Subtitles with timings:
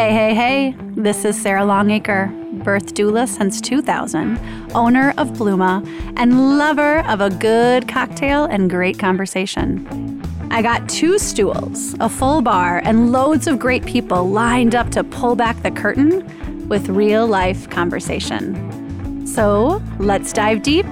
[0.00, 2.32] Hey, hey, hey, this is Sarah Longacre,
[2.64, 4.40] birth doula since 2000,
[4.74, 10.22] owner of Blooma, and lover of a good cocktail and great conversation.
[10.50, 15.04] I got two stools, a full bar, and loads of great people lined up to
[15.04, 19.26] pull back the curtain with real life conversation.
[19.26, 20.86] So let's dive deep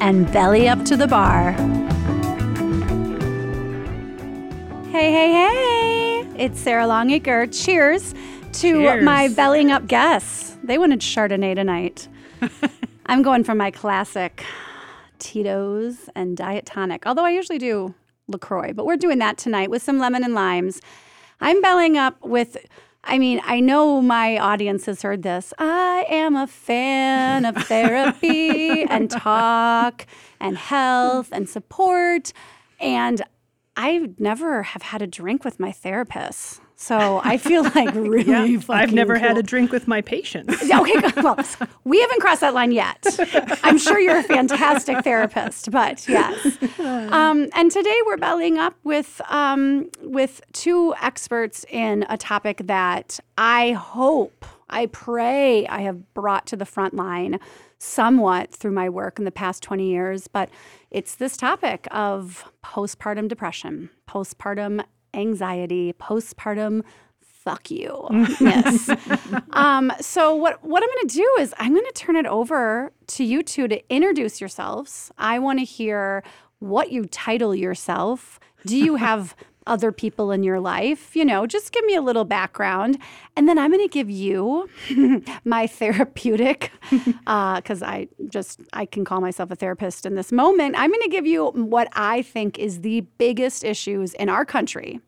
[0.00, 1.50] and belly up to the bar.
[4.92, 5.82] Hey, hey, hey!
[6.36, 7.48] It's Sarah Longacre.
[7.48, 8.14] Cheers
[8.54, 9.04] to Cheers.
[9.04, 10.56] my bellying up guests.
[10.62, 12.08] They wanted Chardonnay tonight.
[13.06, 14.44] I'm going for my classic
[15.18, 17.94] Tito's and Diet Tonic, although I usually do
[18.28, 20.80] LaCroix, but we're doing that tonight with some lemon and limes.
[21.40, 22.56] I'm belling up with,
[23.04, 25.52] I mean, I know my audience has heard this.
[25.58, 30.06] I am a fan of therapy and talk
[30.40, 32.32] and health and support.
[32.80, 33.22] And
[33.76, 36.61] I never have had a drink with my therapist.
[36.82, 40.60] So I feel like really fucking I've never had a drink with my patients.
[40.62, 41.38] Okay, well,
[41.84, 43.06] we haven't crossed that line yet.
[43.62, 46.58] I'm sure you're a fantastic therapist, but yes.
[46.82, 53.20] Um, and today we're bellying up with um, with two experts in a topic that
[53.38, 57.38] I hope, I pray, I have brought to the front line
[57.78, 60.26] somewhat through my work in the past 20 years.
[60.26, 60.48] But
[60.90, 64.84] it's this topic of postpartum depression, postpartum
[65.14, 66.82] anxiety, postpartum
[67.20, 68.06] fuck you.
[68.40, 68.88] Yes.
[69.50, 72.92] um, so what what I'm going to do is I'm going to turn it over
[73.08, 75.10] to you two to introduce yourselves.
[75.18, 76.22] I want to hear
[76.60, 78.38] what you title yourself.
[78.66, 79.34] Do you have
[79.66, 81.14] other people in your life?
[81.14, 82.98] You know, just give me a little background,
[83.36, 84.68] and then I'm going to give you
[85.44, 86.72] my therapeutic
[87.24, 90.74] because I just I can call myself a therapist in this moment.
[90.78, 95.00] I'm going to give you what I think is the biggest issues in our country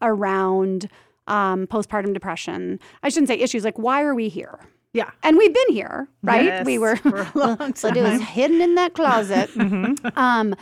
[0.00, 0.88] around
[1.26, 2.80] um, postpartum depression.
[3.02, 4.58] I shouldn't say issues, like why are we here?
[4.92, 5.10] Yeah.
[5.22, 6.44] And we've been here, right?
[6.44, 9.50] Yes, we were, for a long but it was hidden in that closet.
[9.50, 10.06] Mm-hmm.
[10.18, 10.54] um,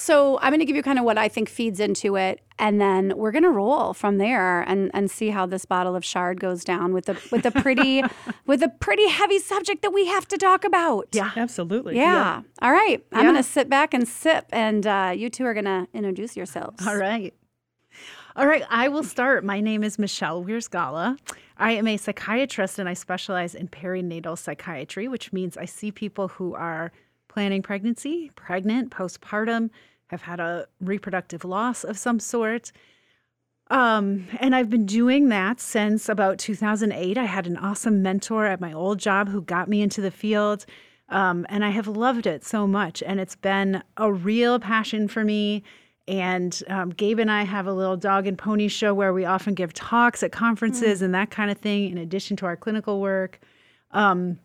[0.00, 2.80] so I'm going to give you kind of what I think feeds into it, and
[2.80, 6.40] then we're going to roll from there and and see how this bottle of Chard
[6.40, 8.02] goes down with the with a pretty
[8.46, 11.08] with a pretty heavy subject that we have to talk about.
[11.12, 11.96] Yeah, absolutely.
[11.96, 12.42] Yeah.
[12.62, 13.04] All right.
[13.12, 13.32] I'm Yeah.
[13.32, 16.86] going to sit back and sip, and uh, you two are going to introduce yourselves.
[16.86, 17.34] All right.
[18.36, 19.44] All right, I will start.
[19.44, 21.18] My name is Michelle Wiersgala.
[21.58, 26.28] I am a psychiatrist and I specialize in perinatal psychiatry, which means I see people
[26.28, 26.92] who are
[27.28, 29.70] planning pregnancy, pregnant, postpartum,
[30.10, 32.72] have had a reproductive loss of some sort.
[33.70, 37.16] Um, and I've been doing that since about 2008.
[37.16, 40.66] I had an awesome mentor at my old job who got me into the field.
[41.10, 43.04] Um, and I have loved it so much.
[43.04, 45.62] And it's been a real passion for me.
[46.08, 49.54] And um, Gabe and I have a little dog and pony show where we often
[49.54, 53.38] give talks at conferences and that kind of thing, in addition to our clinical work.
[53.92, 54.40] Um,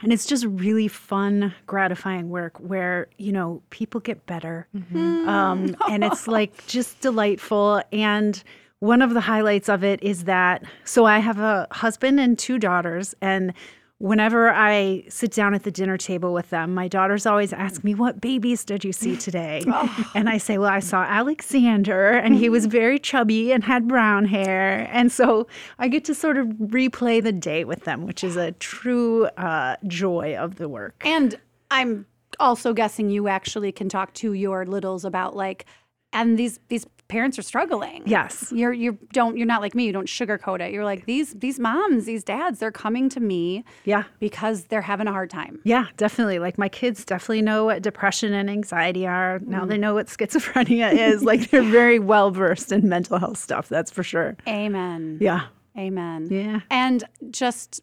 [0.00, 4.66] and it's just really fun, gratifying work where, you know, people get better.
[4.94, 7.82] Um, and it's like just delightful.
[7.92, 8.42] And
[8.80, 12.58] one of the highlights of it is that so I have a husband and two
[12.58, 13.14] daughters.
[13.20, 13.52] And
[14.02, 17.94] whenever I sit down at the dinner table with them, my daughters always ask me,
[17.94, 19.62] What babies did you see today?
[20.14, 24.24] And I say, Well, I saw Alexander, and he was very chubby and had brown
[24.24, 24.88] hair.
[24.90, 25.46] And so
[25.78, 29.76] I get to sort of replay the day with them, which is a true uh,
[29.86, 31.00] joy of the work.
[31.06, 31.38] And
[31.70, 32.06] I'm
[32.40, 35.64] also guessing you actually can talk to your littles about like,
[36.12, 38.02] and these these parents are struggling.
[38.06, 38.50] Yes.
[38.54, 39.84] You're you don't you're not like me.
[39.84, 40.72] You don't sugarcoat it.
[40.72, 42.58] You're like these these moms, these dads.
[42.58, 44.04] They're coming to me Yeah.
[44.18, 45.60] because they're having a hard time.
[45.64, 46.38] Yeah, definitely.
[46.38, 49.40] Like my kids definitely know what depression and anxiety are.
[49.40, 49.68] Now mm.
[49.68, 51.22] they know what schizophrenia is.
[51.22, 54.38] Like they're very well versed in mental health stuff, that's for sure.
[54.48, 55.18] Amen.
[55.20, 55.48] Yeah.
[55.76, 56.28] Amen.
[56.30, 56.60] Yeah.
[56.70, 57.82] And just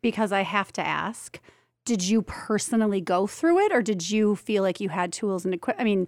[0.00, 1.38] because I have to ask,
[1.84, 5.52] did you personally go through it, or did you feel like you had tools and
[5.52, 5.82] equipment?
[5.82, 6.06] I mean,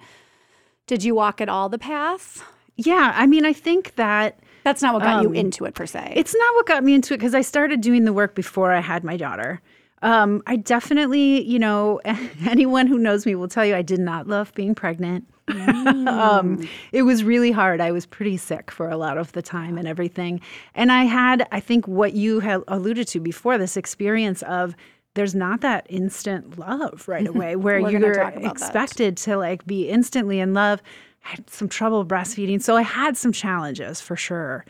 [0.86, 2.42] did you walk at all the path?
[2.76, 3.12] Yeah.
[3.14, 6.12] I mean, I think that That's not what got you Um, into it per se.
[6.16, 8.80] it's not what got me into it because I started doing the work before I
[8.80, 9.60] had my daughter.
[10.02, 12.00] Um, I definitely, you know,
[12.46, 15.24] anyone who knows me will tell you I did not love being pregnant.
[16.06, 17.80] um, it was really hard.
[17.80, 20.40] I was pretty sick for a lot of the time and everything.
[20.74, 24.74] And I had, I think, what you had alluded to before this experience of
[25.16, 28.44] there's not that instant love right away where you're about that.
[28.44, 30.80] expected to like be instantly in love.
[31.24, 32.62] I had some trouble breastfeeding.
[32.62, 34.64] So I had some challenges for sure.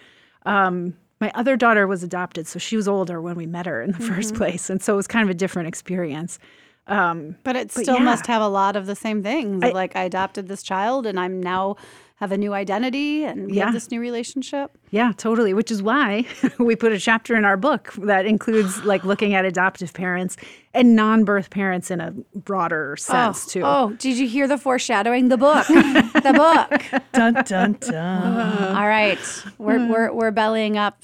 [0.47, 3.93] Um, my other daughter was adopted, so she was older when we met her in
[3.93, 4.37] the first Mm-hmm.
[4.39, 4.71] place.
[4.71, 6.39] And so it was kind of a different experience.
[6.87, 8.03] Um, But it But still yeah.
[8.05, 9.63] must have a lot of the same things.
[9.65, 11.77] I- like I adopted this child and I'm now
[12.17, 13.67] have a new identity and we Yeah.
[13.67, 14.71] have this new relationship.
[14.91, 15.53] Yeah, totally.
[15.53, 16.25] Which is why
[16.59, 20.39] we put a chapter in our book that includes like looking at adoptive parents
[20.73, 23.63] and non-birth parents in a broader oh, sense oh, too.
[23.65, 25.29] Oh, did you hear the foreshadowing?
[25.29, 25.67] The book.
[25.67, 27.03] the book.
[27.13, 28.77] Dun dun dun.
[28.77, 29.19] All right.
[29.59, 31.03] We're, we're, we're bellying up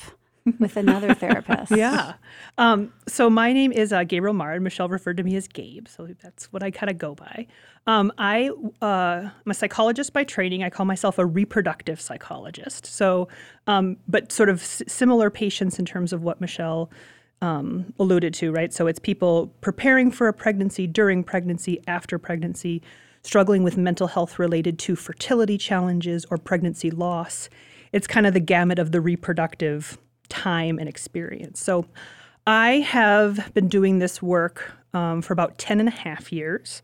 [0.58, 1.70] with another therapist.
[1.72, 2.14] yeah.
[2.58, 5.88] Um, so my name is uh, Gabriel Marr, and Michelle referred to me as Gabe,
[5.88, 7.46] so that's what I kind of go by.
[7.86, 8.50] Um, I
[8.80, 10.62] uh, I'm a psychologist by training.
[10.62, 12.86] I call myself a reproductive psychologist.
[12.86, 13.28] So,
[13.66, 16.90] um, but sort of s- similar patients in terms of what Michelle
[17.40, 18.72] um, alluded to, right?
[18.72, 22.82] So it's people preparing for a pregnancy, during pregnancy, after pregnancy,
[23.24, 27.48] struggling with mental health related to fertility challenges or pregnancy loss.
[27.92, 31.60] It's kind of the gamut of the reproductive time and experience.
[31.60, 31.86] So
[32.46, 36.82] I have been doing this work um, for about 10 and a half years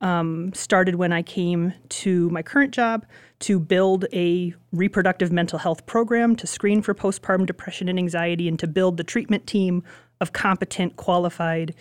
[0.00, 3.04] um, started when I came to my current job
[3.40, 8.58] to build a reproductive mental health program to screen for postpartum depression and anxiety and
[8.58, 9.82] to build the treatment team
[10.20, 11.74] of competent, qualified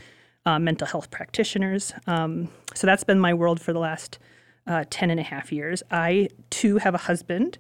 [0.45, 1.94] uh, mental health practitioners.
[2.05, 4.19] Um, so that's been my world for the last
[4.65, 5.83] uh, 10 and a half years.
[5.91, 7.57] I too have a husband.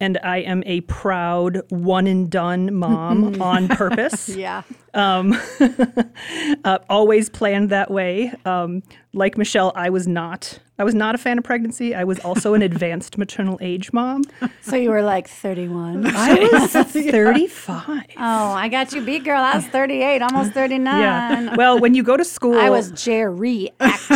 [0.00, 4.62] And I am a proud one and done mom on purpose Yeah.
[4.94, 5.36] um,
[6.64, 8.32] uh, always planned that way.
[8.44, 10.60] Um, like Michelle, I was not.
[10.78, 11.96] I was not a fan of pregnancy.
[11.96, 14.22] I was also an advanced maternal age mom.
[14.60, 16.06] So you were like 31.
[16.06, 18.04] I was 35.
[18.16, 19.42] Oh, I got you beat, girl.
[19.42, 21.00] I was 38, almost 39.
[21.00, 21.56] Yeah.
[21.56, 23.70] Well, when you go to school, I was Jerry.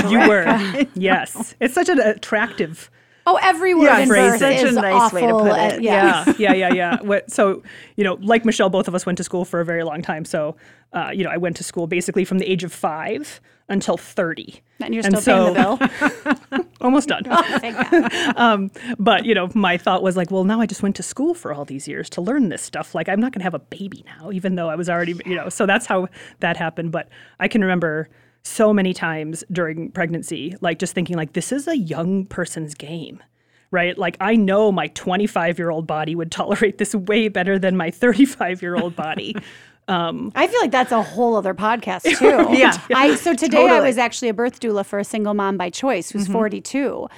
[0.09, 0.87] You were.
[0.95, 1.57] yes.
[1.59, 2.89] It's such an attractive.
[3.27, 4.59] Oh, every word Yeah, in phrase birth it.
[4.59, 5.49] Such a is nice way to awful.
[5.49, 5.83] put and- it.
[5.83, 6.25] yeah.
[6.27, 7.03] Yeah, yeah, yeah, yeah.
[7.03, 7.63] What- So,
[7.97, 10.25] you know, like Michelle, both of us went to school for a very long time.
[10.25, 10.57] So,
[10.93, 14.61] uh, you know, I went to school basically from the age of five until 30.
[14.81, 16.65] And you're And still paying the bill.
[16.81, 17.23] Almost done.
[17.25, 18.13] Thank God.
[18.37, 21.33] um, but you know, my thought was like, well, now I just went to school
[21.33, 22.93] for all these years to learn this stuff.
[22.95, 25.37] Like, I'm not going to have a baby now, even though I was already, you
[25.37, 25.49] know.
[25.49, 26.09] So that's how
[26.41, 26.91] that happened.
[26.91, 27.09] But
[27.39, 28.09] I can remember
[28.43, 33.23] so many times during pregnancy, like just thinking, like, this is a young person's game.
[33.71, 33.97] Right?
[33.97, 37.91] Like, I know my 25 year old body would tolerate this way better than my
[37.91, 39.35] 35 year old body.
[39.89, 42.57] I feel like that's a whole other podcast too.
[42.57, 42.77] Yeah.
[42.95, 46.11] I so today I was actually a birth doula for a single mom by choice
[46.11, 46.33] who's Mm-hmm.
[46.33, 47.09] 42,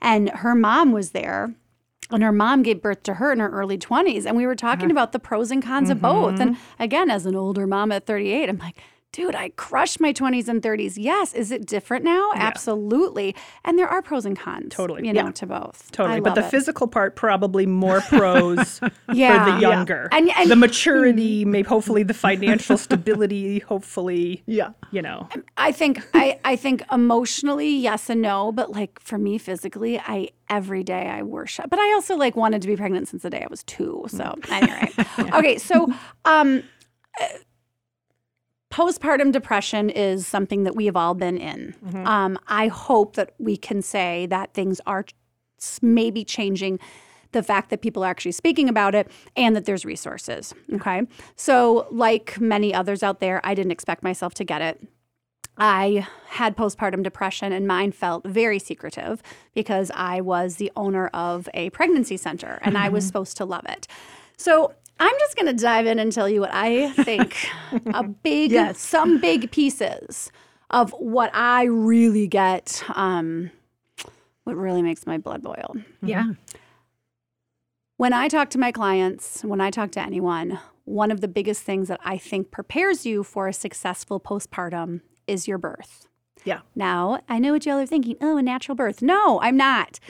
[0.00, 1.52] and her mom was there.
[2.10, 4.26] And her mom gave birth to her in her early 20s.
[4.26, 4.92] And we were talking Uh-huh.
[4.92, 6.38] about the pros and cons of both.
[6.40, 6.82] And Mm-hmm.
[6.82, 8.78] again, as an older mom at 38, I'm like,
[9.12, 10.94] dude, I crushed my 20s and 30s.
[10.96, 11.34] Yes.
[11.34, 12.30] Is it different now?
[12.34, 13.36] Absolutely.
[13.64, 14.74] And there are pros and cons.
[14.74, 15.06] Totally.
[15.06, 15.30] You know, Yeah.
[15.32, 15.90] to both.
[15.92, 16.16] Totally.
[16.16, 16.50] I But the it.
[16.50, 18.80] physical part, probably more pros
[19.12, 19.44] Yeah.
[19.44, 20.08] for the younger.
[20.12, 24.70] And- and- the maturity, maybe hopefully the financial stability, hopefully, Yeah.
[24.90, 25.28] you know.
[25.58, 30.28] I think I, I think emotionally yes and no, but like for me physically, I
[30.48, 31.68] every day I worship.
[31.68, 34.04] But I also like wanted to be pregnant since the day I was two.
[34.08, 35.58] So anyway, okay.
[35.58, 35.92] So
[36.24, 36.62] um,
[37.20, 37.24] uh,
[38.72, 41.74] postpartum depression is something that we have all been in.
[42.06, 45.04] Um, I hope that we can say that things are
[45.82, 46.80] maybe changing.
[47.32, 50.52] The fact that people are actually speaking about it and that there's resources.
[50.74, 51.02] Okay.
[51.36, 54.82] So, like many others out there, I didn't expect myself to get it.
[55.56, 59.22] I had postpartum depression and mine felt very secretive
[59.54, 63.64] because I was the owner of a pregnancy center and I was supposed to love
[63.66, 63.86] it.
[64.36, 67.48] So I'm just going to dive in and tell you what I think
[67.92, 68.78] a big, Yes.
[68.78, 70.30] some big pieces
[70.70, 73.50] of what I really get, um,
[74.44, 75.74] what really makes my blood boil.
[76.02, 76.26] Yeah.
[77.96, 81.62] When I talk to my clients, when I talk to anyone, one of the biggest
[81.62, 86.08] things that I think prepares you for a successful postpartum is your birth.
[86.44, 86.60] Yeah.
[86.74, 88.16] Now, I know what y'all are thinking.
[88.20, 89.02] Oh, a natural birth.
[89.02, 90.00] No, I'm not.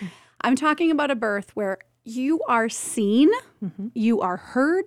[0.41, 3.31] I'm talking about a birth where you are seen,
[3.65, 3.89] mm-hmm.
[3.95, 4.87] you are heard,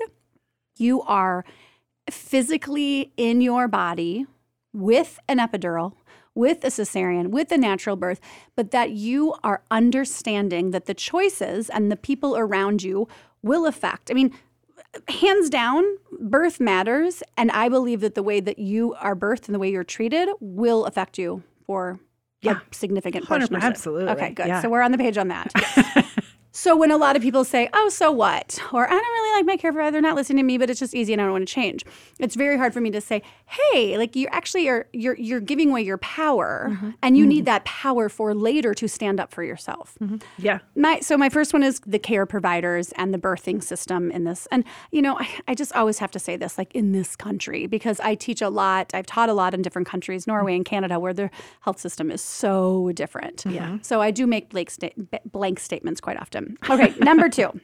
[0.78, 1.46] you are
[2.10, 4.26] physically in your body
[4.74, 5.94] with an epidural,
[6.34, 8.20] with a cesarean, with a natural birth,
[8.56, 13.08] but that you are understanding that the choices and the people around you
[13.42, 14.12] will affect.
[14.12, 14.34] I mean,
[15.08, 15.84] hands down,
[16.20, 17.24] birth matters.
[17.38, 20.30] And I believe that the way that you are birthed and the way you're treated
[20.40, 22.00] will affect you for
[22.42, 22.60] Yeah.
[22.70, 23.56] a significant portion.
[23.56, 24.10] Absolutely.
[24.10, 24.48] Okay, good.
[24.48, 24.62] Yeah.
[24.62, 25.52] So we're on the page on that.
[26.56, 29.46] so when a lot of people say, "Oh, so what?" or "I don't really like
[29.46, 31.34] my care provider; they're not listening to me, but it's just easy and I don't
[31.34, 31.84] want to change,"
[32.18, 35.70] it's very hard for me to say, "Hey, like you actually are you're you're giving
[35.70, 36.90] away your power, Mm-hmm.
[37.04, 37.46] and you need mm-hmm.
[37.46, 40.18] that power for later to stand up for yourself." Mm-hmm.
[40.38, 40.60] Yeah.
[40.76, 44.48] My so my first one is the care providers and the birthing system in this.
[44.52, 47.68] And you know, I, I just always have to say this, like in this country,
[47.68, 48.92] because I teach a lot.
[48.94, 51.32] I've taught a lot in different countries, Norway and Canada, where their
[51.62, 53.44] health system is so different.
[53.46, 53.78] Yeah.
[53.82, 54.94] So I do make blank, sta-
[55.26, 56.45] blank statements quite often.
[56.46, 56.58] Him.
[56.70, 57.60] Okay, number two.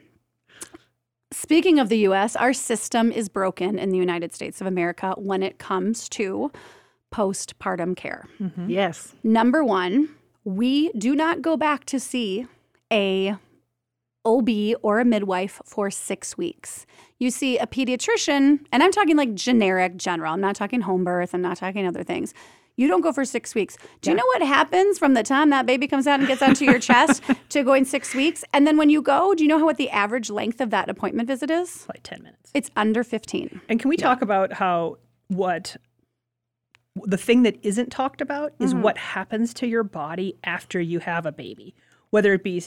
[1.31, 5.41] Speaking of the US, our system is broken in the United States of America when
[5.43, 6.51] it comes to
[7.13, 8.27] postpartum care.
[8.39, 8.69] Mm-hmm.
[8.69, 9.15] Yes.
[9.23, 10.09] Number one,
[10.43, 12.47] we do not go back to see
[12.91, 13.35] a
[14.25, 14.49] OB
[14.81, 16.85] or a midwife for six weeks.
[17.17, 20.33] You see a pediatrician, and I'm talking like generic general.
[20.33, 21.33] I'm not talking home birth.
[21.33, 22.33] I'm not talking other things.
[22.81, 23.77] You don't go for six weeks.
[24.01, 26.65] Do you know what happens from the time that baby comes out and gets onto
[26.65, 28.43] your chest to going six weeks?
[28.53, 30.89] And then when you go, do you know how, what the average length of that
[30.89, 31.85] appointment visit is?
[31.87, 32.51] like 10 minutes.
[32.53, 33.61] It's under 15.
[33.69, 34.97] And can we talk about how
[35.27, 35.77] what
[37.05, 38.81] the thing that isn't talked about is Mm-hmm.
[38.83, 41.75] what happens to your body after you have a baby,
[42.09, 42.63] whether it be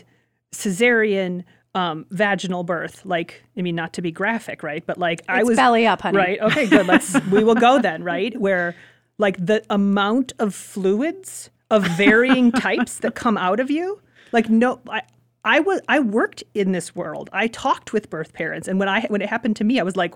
[0.52, 1.44] cesarean,
[1.74, 3.04] um, vaginal birth.
[3.04, 4.84] Like, I mean, not to be graphic, right?
[4.86, 6.18] But like, I was belly up, honey.
[6.18, 6.40] right.
[6.40, 6.86] Okay, good.
[6.86, 8.38] Let's we will go then, right?
[8.40, 8.76] Where
[9.18, 14.00] like the amount of fluids of varying types that come out of you,
[14.32, 15.02] like no, I.
[15.46, 17.28] I was I worked in this world.
[17.30, 19.94] I talked with birth parents, and when I when it happened to me, I was
[19.94, 20.14] like,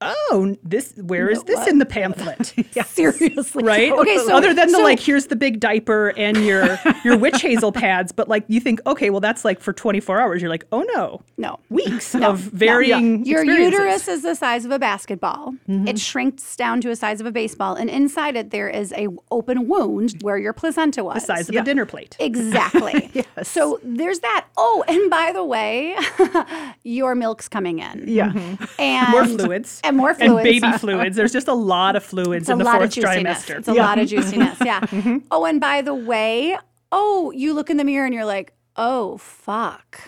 [0.00, 2.54] "Oh, this where is this in the pamphlet?"
[2.86, 3.64] Seriously.
[3.64, 3.92] right?
[3.92, 7.40] Okay, so other than the so- like, here's the big diaper and your your witch
[7.42, 10.40] hazel pads, but like you think, okay, well that's like for 24 hours.
[10.42, 11.58] You're like, oh no, No.
[11.70, 13.24] weeks of varying.
[13.24, 15.54] Your uterus is the size of a basketball.
[15.68, 15.88] Mm-hmm.
[15.88, 19.08] It shrinks down to a size of a baseball, and inside it there is a
[19.30, 21.14] open wound where your placenta was.
[21.14, 22.16] the size of a dinner plate.
[22.20, 23.10] Exactly.
[23.14, 23.48] yes.
[23.48, 24.46] So there's that.
[24.56, 25.96] Oh, and by the way,
[26.84, 28.04] your milk's coming in.
[28.06, 28.30] Yeah.
[28.32, 28.64] Mm-hmm.
[28.80, 31.16] And More fluids And more and baby fluids.
[31.16, 33.58] There's just a lot of fluids It's in the fourth trimester.
[33.58, 34.58] It's a lot of juiciness.
[34.64, 34.80] Yeah.
[34.80, 35.18] Mm-hmm.
[35.30, 36.56] Oh, and by the way,
[36.92, 40.00] oh, you look in the mirror and you're like, oh, fuck.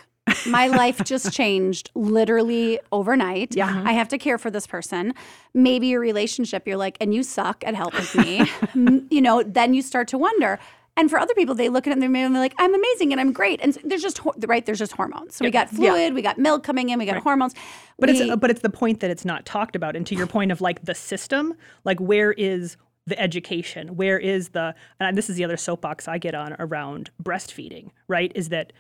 [0.47, 3.57] My life just changed literally overnight.
[3.57, 3.83] Yeah.
[3.85, 5.15] I have to care for this person.
[5.55, 8.47] Maybe your relationship, you're like, and you suck at helping me.
[9.11, 10.59] You know, then you start to wonder.
[10.97, 12.75] And for other people, they look at it in their mirror and they're like, I'm
[12.75, 13.61] amazing and I'm great.
[13.62, 15.37] And so there's just, right, there's just hormones.
[15.37, 17.54] So we got fluid, we got milk coming in, we got hormones.
[17.99, 19.97] But We- it's but it's the point that it's not talked about.
[19.97, 21.54] And to your point of like the system,
[21.85, 23.97] like where is the education?
[23.97, 28.30] Where is the and this is the other soapbox I get on around breastfeeding, right?
[28.35, 28.73] Is that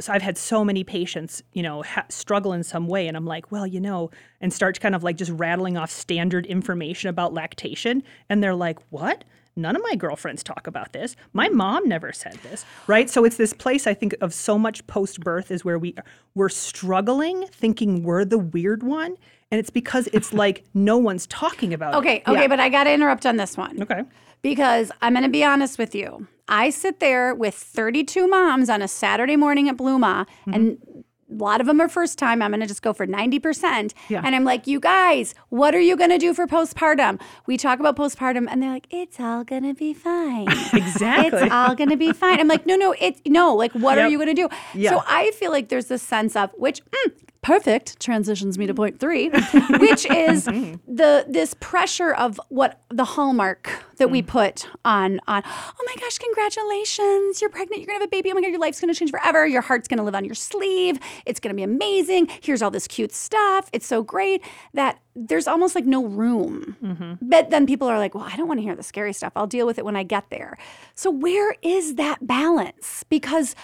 [0.00, 3.26] so I've had so many patients, you know, ha- struggle in some way, and I'm
[3.26, 7.34] like, well, you know, and start kind of like just rattling off standard information about
[7.34, 9.24] lactation, and they're like, what?
[9.58, 11.16] None of my girlfriends talk about this.
[11.32, 13.10] My mom never said this, right?
[13.10, 15.94] So it's this place I think of so much post birth is where we
[16.34, 19.16] we're struggling, thinking we're the weird one,
[19.50, 21.96] and it's because it's like no one's talking about it.
[21.98, 23.82] okay, okay, but I got to interrupt on this one.
[23.82, 24.02] Okay.
[24.40, 26.28] because I'm going to be honest with you.
[26.48, 30.54] I sit there with 32 moms on a Saturday morning at Blooma, mm-hmm.
[30.54, 32.42] and a lot of them are first time.
[32.42, 33.92] I'm going to just go for 90%.
[34.08, 34.22] Yeah.
[34.24, 37.20] And I'm like, you guys, what are you going to do for postpartum?
[37.46, 40.48] We talk about postpartum, and they're like, it's all going to be fine.
[40.78, 41.40] Exactly.
[41.42, 42.40] It's all going to be fine.
[42.40, 44.48] I'm like, no, no, it's no, like, what are you going to do?
[44.74, 44.90] Yeah.
[44.90, 49.00] So I feel like there's this sense of, which, mm, perfect transitions me to point
[49.00, 49.28] three,
[49.78, 54.26] which is the this pressure of what the hallmark that we mm.
[54.26, 55.42] put on on.
[55.46, 57.40] Oh my gosh, congratulations!
[57.40, 57.80] You're pregnant.
[57.80, 58.30] You're gonna have a baby.
[58.30, 59.46] Oh my god, your life's gonna change forever.
[59.46, 60.98] Your heart's gonna live on your sleeve.
[61.26, 62.28] It's gonna be amazing.
[62.42, 63.68] Here's all this cute stuff.
[63.72, 64.42] It's so great
[64.74, 66.76] that there's almost like no room.
[66.82, 67.14] Mm-hmm.
[67.22, 69.32] But then people are like, well, I don't want to hear the scary stuff.
[69.34, 70.56] I'll deal with it when I get there.
[70.94, 73.04] So where is that balance?
[73.08, 73.56] Because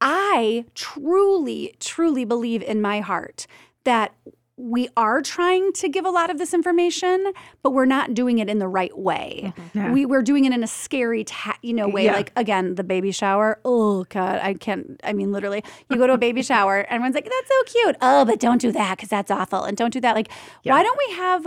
[0.00, 3.46] I truly, truly believe in my heart
[3.84, 4.14] that
[4.58, 8.50] we are trying to give a lot of this information, but we're not doing it
[8.50, 9.52] in the right way.
[9.56, 9.78] Mm-hmm.
[9.78, 9.92] Yeah.
[9.92, 12.06] We, we're doing it in a scary, ta- you know, way.
[12.06, 12.14] Yeah.
[12.14, 13.60] Like again, the baby shower.
[13.64, 15.00] Oh God, I can't.
[15.04, 17.96] I mean, literally, you go to a baby shower, and everyone's like, "That's so cute."
[18.00, 20.16] Oh, but don't do that because that's awful, and don't do that.
[20.16, 20.28] Like,
[20.64, 21.46] why don't we have?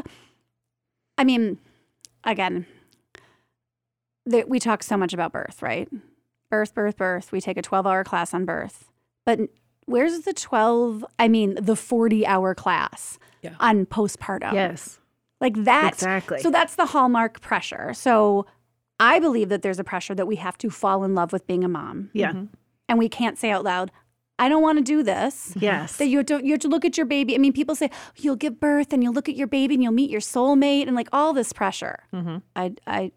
[1.18, 1.60] I mean,
[2.24, 2.66] again,
[4.26, 5.90] the, we talk so much about birth, right?
[6.52, 7.32] Birth, birth, birth.
[7.32, 8.92] We take a 12 hour class on birth.
[9.26, 9.40] But
[9.86, 13.56] where's the 12, I mean, the 40 hour class Yeah.
[13.60, 14.54] on postpartum?
[14.54, 15.00] Yes.
[15.40, 15.94] Like that.
[15.94, 16.40] Exactly.
[16.42, 17.94] So that's the hallmark pressure.
[17.96, 18.46] So
[19.00, 21.64] I believe that there's a pressure that we have to fall in love with being
[21.64, 22.12] a mom.
[22.14, 22.34] Yeah.
[22.88, 23.90] And we can't say out loud,
[24.38, 25.54] I don't want to do this.
[25.56, 25.98] Yes.
[25.98, 27.34] That you have, to, you have to look at your baby.
[27.36, 29.94] I mean, people say you'll give birth and you'll look at your baby and you'll
[29.94, 32.00] meet your soulmate and like all this pressure.
[32.14, 32.38] Mm-hmm.
[32.56, 33.12] I, I,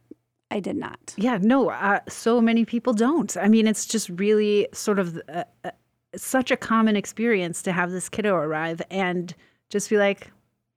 [0.51, 1.15] I did not.
[1.17, 3.37] Yeah, no, uh, so many people don't.
[3.37, 5.71] I mean, it's just really sort of uh, uh,
[6.15, 9.35] such a common experience to have this kiddo arrive and
[9.71, 10.31] just be like,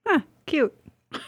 [0.08, 0.74] huh, cute.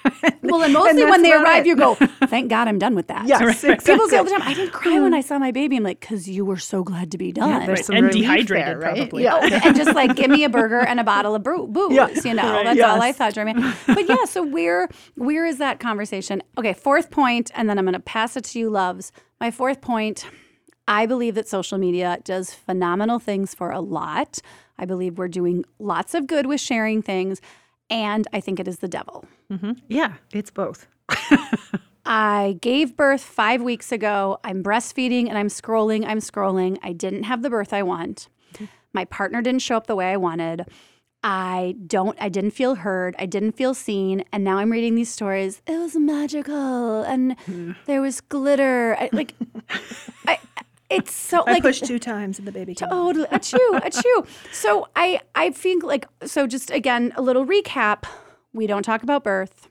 [0.41, 1.67] Well, and mostly when they arrive, it.
[1.67, 1.93] you go,
[2.25, 3.27] thank God I'm done with that.
[3.27, 5.15] Yes, People say all the time, I didn't cry when mm.
[5.17, 5.77] I saw my baby.
[5.77, 7.65] I'm like, because you were so glad to be done.
[7.67, 8.95] there's Right, and dehydrated there, right?
[8.95, 9.23] probably.
[9.23, 9.37] Yeah.
[9.63, 12.07] and just like give me a burger and a bottle of brew, booze, Yeah.
[12.25, 12.51] you know.
[12.51, 12.65] Right.
[12.65, 13.17] That's all I Yes.
[13.17, 13.73] thought during me.
[13.85, 16.41] But yeah, so where where is that conversation?
[16.57, 19.11] Okay, fourth point, and then I'm gonna pass it to you, loves.
[19.39, 20.25] My fourth point,
[20.87, 24.39] I believe that social media does phenomenal things for a lot.
[24.79, 27.41] I believe we're doing lots of good with sharing things.
[27.89, 29.25] And I think it is the devil.
[29.51, 29.73] Mm-hmm.
[29.87, 30.87] Yeah, it's both.
[32.05, 34.39] I gave birth five weeks ago.
[34.43, 36.05] I'm breastfeeding and I'm scrolling.
[36.07, 36.77] I'm scrolling.
[36.81, 38.29] I didn't have the birth I want.
[38.53, 38.65] Mm-hmm.
[38.93, 40.65] My partner didn't show up the way I wanted.
[41.21, 43.15] I don't, I didn't feel heard.
[43.19, 44.23] I didn't feel seen.
[44.31, 45.61] And now I'm reading these stories.
[45.67, 47.75] It was magical and mm.
[47.85, 48.95] there was glitter.
[48.97, 49.35] I, like,
[50.27, 50.39] I,
[50.89, 52.87] it's so I like pushed two times and the baby came.
[52.87, 52.91] out.
[52.91, 53.27] Totally.
[53.27, 54.27] Achoo, achoo.
[54.51, 58.03] So I I think like so just again, a little recap.
[58.53, 59.69] We don't talk about birth.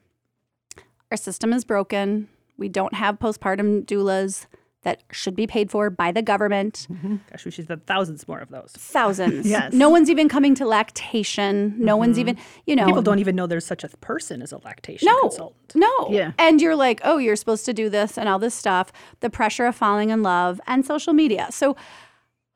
[1.11, 2.29] Our system is broken.
[2.57, 4.47] We don't have postpartum doulas
[4.83, 6.87] that should be paid for by the government.
[6.91, 7.17] Mm-hmm.
[7.31, 8.73] Gosh, we should have thousands more of those.
[8.77, 9.47] Thousands.
[9.49, 9.73] Yes.
[9.73, 11.75] No one's even coming to lactation.
[11.79, 12.29] No one's mm-hmm.
[12.29, 12.87] even, you know.
[12.87, 15.75] People don't even know there's such a person as a lactation no, consultant.
[15.75, 16.09] no.
[16.11, 16.33] Yeah.
[16.39, 18.93] And you're like, oh, you're supposed to do this and all this stuff.
[19.21, 21.49] The pressure of falling in love and social media.
[21.51, 21.77] So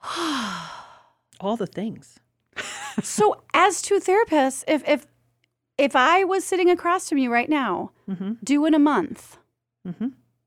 [1.40, 2.18] All the things.
[3.02, 5.06] So, as two therapists, if if
[5.78, 8.32] if I was sitting across from you right now, mm-hmm.
[8.44, 9.38] due in a month,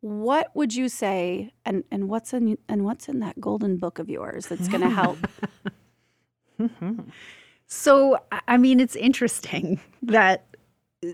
[0.05, 1.51] what would you say?
[1.65, 4.89] And and what's in and what's in that golden book of yours that's going to
[4.89, 5.17] help?
[7.67, 10.45] So, I- mean, it's interesting that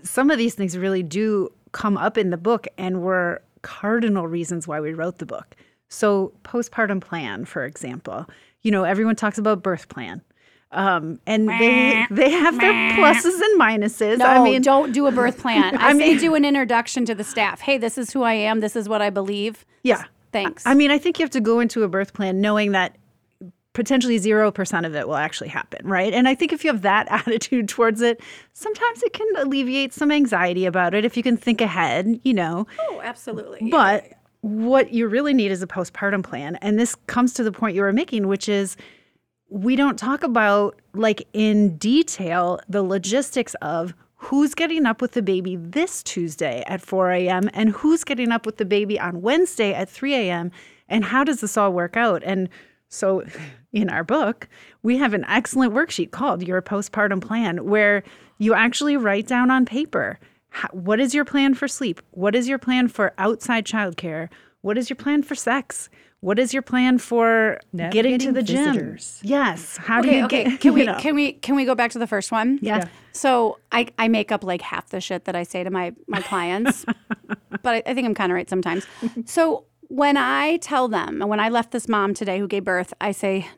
[0.04, 4.68] some of these things really do come up in the book and were cardinal reasons
[4.68, 5.56] why we wrote the book.
[5.88, 8.26] So, postpartum plan, for example,
[8.60, 10.20] you know, everyone talks about birth plan.
[10.72, 14.18] Um, and they they have their pluses and minuses.
[14.18, 15.76] No, I mean, don't do a birth plan.
[15.78, 17.60] I, I say mean- do an introduction to the staff.
[17.60, 18.60] Hey, this is who I am.
[18.60, 19.64] This is what I believe.
[19.82, 20.04] yeah.
[20.32, 20.66] Thanks.
[20.66, 22.96] I mean, I think you have to go into a birth plan knowing that
[23.74, 26.14] potentially 0% of it will actually happen, right?
[26.14, 28.18] And I think if you have that attitude towards it,
[28.54, 32.66] sometimes it can alleviate some anxiety about it if you can think ahead, you know.
[32.80, 33.68] oh, absolutely.
[33.70, 34.04] But
[34.40, 36.56] what you really need is a postpartum plan.
[36.62, 38.76] And this comes to the point you were making, which is
[39.52, 45.20] we don't talk about, like, in detail, the logistics of who's getting up with the
[45.20, 47.50] baby this Tuesday at 4 a.m.
[47.52, 50.50] and who's getting up with the baby on Wednesday at 3 a.m.
[50.88, 52.22] and how does this all work out?
[52.24, 52.48] And
[52.88, 53.24] so
[53.72, 54.48] in our book,
[54.82, 58.04] we have an excellent worksheet called Your Postpartum Plan, where
[58.38, 60.18] you actually write down on paper
[60.72, 62.00] what is your plan for sleep?
[62.10, 64.28] What is your plan for outside childcare?
[64.60, 65.88] What is your plan for sex?
[66.22, 68.96] What is your plan for getting to Navigating the gym?
[69.22, 69.76] Yes.
[69.76, 70.44] How do okay, you okay.
[70.44, 70.60] get?
[70.60, 70.96] Can you we know.
[71.00, 72.60] can we can we go back to the first one?
[72.62, 72.76] Yeah.
[72.76, 72.88] Yeah.
[73.10, 76.20] So I, I make up like half the shit that I say to my my
[76.20, 76.86] clients,
[77.62, 78.86] but I, I think I'm kind of right sometimes.
[79.26, 82.94] So when I tell them, and when I left this mom today who gave birth,
[83.00, 83.48] I say,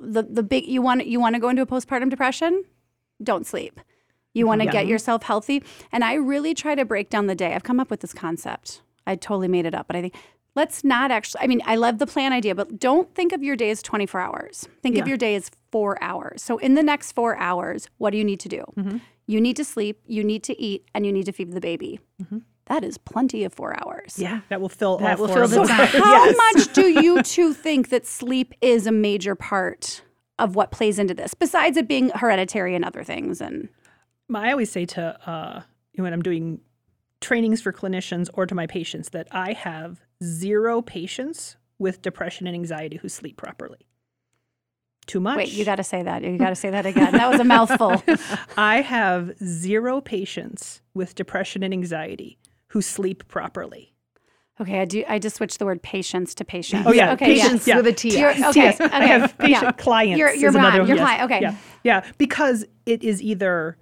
[0.00, 2.64] the the big you want you want to go into a postpartum depression,
[3.22, 3.78] don't sleep.
[4.32, 4.48] You mm-hmm.
[4.48, 7.54] want to get yourself healthy, and I really try to break down the day.
[7.54, 8.80] I've come up with this concept.
[9.06, 10.14] I totally made it up, but I think
[10.54, 11.40] let's not actually.
[11.42, 14.20] I mean, I love the plan idea, but don't think of your day as 24
[14.20, 14.68] hours.
[14.82, 16.42] Think of your day as four hours.
[16.42, 18.64] So in the next four hours, what do you need to do?
[19.26, 21.98] You need to sleep, you need to eat, and you need to feed the baby.
[22.66, 24.18] That is plenty of four hours.
[24.18, 24.40] Yeah.
[24.48, 25.68] That will fill That all will four fill of the those.
[25.68, 25.86] time.
[25.88, 26.36] How Yes.
[26.54, 30.02] much do you two think that sleep is a major part
[30.38, 33.40] of what plays into this, besides it being hereditary and other things?
[33.42, 33.68] And
[34.34, 35.62] I always say to uh,
[35.96, 36.60] when I'm doing
[37.20, 42.54] trainings for clinicians or to my patients that I have zero patients with depression and
[42.54, 43.86] anxiety who sleep properly.
[45.06, 45.36] Too much.
[45.36, 46.22] wait, you got to say that.
[46.22, 47.12] You got to say that again.
[47.12, 48.02] That was a mouthful.
[48.56, 53.92] I have zero patients with depression and anxiety who sleep properly.
[54.60, 55.04] Okay, I do.
[55.08, 56.86] I just switched the word patients to patient.
[56.86, 57.76] Oh yeah, okay, patience yeah.
[57.76, 58.16] with a T.
[58.18, 59.72] You're- okay, Yes, I okay, have patient yeah.
[59.72, 60.18] clients.
[60.18, 61.04] Your- your is another client- one, your yes.
[61.06, 61.40] client, okay.
[61.42, 63.76] Yeah, yeah, because it is either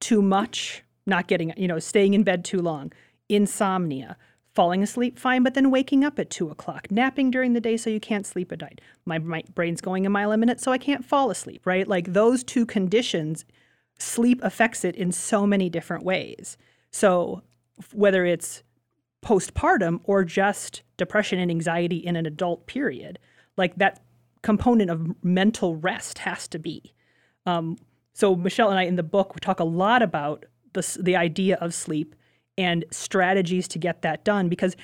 [0.00, 2.92] too much, not getting, you know, staying in bed too long,
[3.30, 4.16] insomnia,
[4.58, 7.88] falling asleep fine, but then waking up at two o'clock, napping during the day so
[7.88, 8.80] you can't sleep at night.
[9.04, 11.86] My, my brain's going a mile a minute so I can't fall asleep, right?
[11.86, 13.44] Like those two conditions,
[14.00, 16.56] sleep affects it in so many different ways.
[16.90, 17.44] So
[17.92, 18.64] whether it's
[19.22, 23.20] postpartum or just depression and anxiety in an adult period,
[23.56, 24.02] like that
[24.42, 26.92] component of mental rest has to be.
[27.46, 27.76] Um,
[28.12, 31.58] so Michelle and I in the book we talk a lot about the the idea
[31.60, 32.16] of sleep
[32.58, 34.76] and strategies to get that done because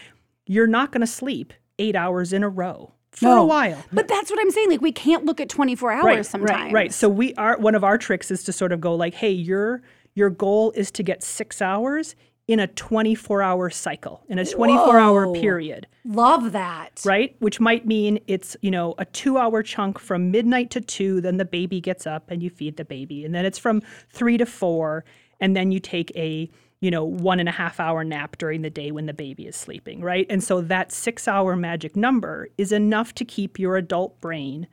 [0.47, 3.85] you're not going to sleep eight hours in a row for a while.
[3.93, 4.71] But that's what I'm saying.
[4.71, 6.63] Like we can't look at 24 hours Right, sometimes.
[6.63, 6.93] Right, right.
[6.95, 9.83] So we are one of our tricks is to sort of go like, hey, your
[10.15, 12.15] your goal is to get six hours
[12.47, 17.01] in a 24 hour cycle, in a 24 hour period, Love that.
[17.05, 17.35] right?
[17.39, 21.39] Which might mean it's, you know, a two hour chunk from midnight to two, then
[21.39, 23.25] the baby gets up and you feed the baby.
[23.25, 25.07] And then it's from three to four,
[25.41, 28.71] and then you take a, you know, one and a half hour nap during the
[28.71, 30.27] day when the baby is sleeping, right?
[30.29, 34.67] And so that six hour magic number is enough to keep your adult brain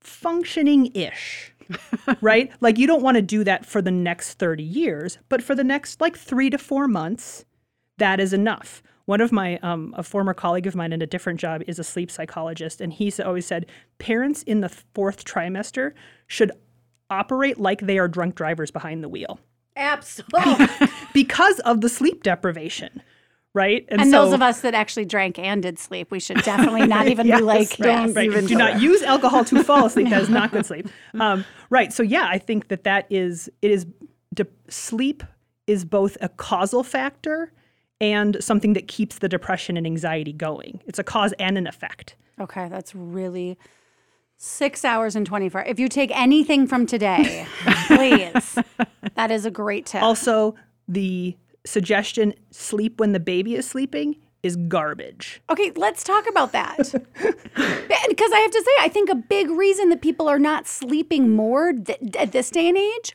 [0.00, 1.54] functioning ish.
[2.20, 2.50] right?
[2.60, 5.64] Like you don't want to do that for the next 30 years, but for the
[5.64, 7.44] next like three to four months,
[7.98, 8.82] that is enough.
[9.04, 11.84] One of my, um, a former colleague of mine in a different job is a
[11.84, 13.66] sleep psychologist, and he always said
[13.98, 15.94] parents in the fourth trimester
[16.26, 16.52] should
[17.08, 19.40] operate like they are drunk drivers behind the wheel
[19.80, 20.66] Absolutely.
[21.14, 23.02] because of the sleep deprivation,
[23.54, 23.84] right?
[23.88, 27.08] And, so, those of us that actually drank and did sleep, we should definitely not
[27.08, 30.10] even be like, don't right, do not use alcohol to fall asleep.
[30.10, 30.88] That is not good sleep.
[31.18, 31.92] Um, right.
[31.92, 33.86] So yeah, I think that that is it is
[34.34, 35.24] de- sleep
[35.66, 37.52] is both a causal factor
[38.00, 40.82] and something that keeps the depression and anxiety going.
[40.86, 42.16] It's a cause and an effect.
[42.40, 43.58] Okay, that's really
[44.42, 45.64] six hours and 24.
[45.64, 47.46] If you take anything from today,
[47.86, 48.58] please,
[49.14, 50.02] that is a great tip.
[50.02, 50.54] Also,
[50.88, 55.42] the suggestion sleep when the baby is sleeping is garbage.
[55.50, 56.78] Okay, let's talk about that.
[58.08, 61.34] Because I have to say, I think a big reason that people are not sleeping
[61.36, 63.12] more th- at this day and age.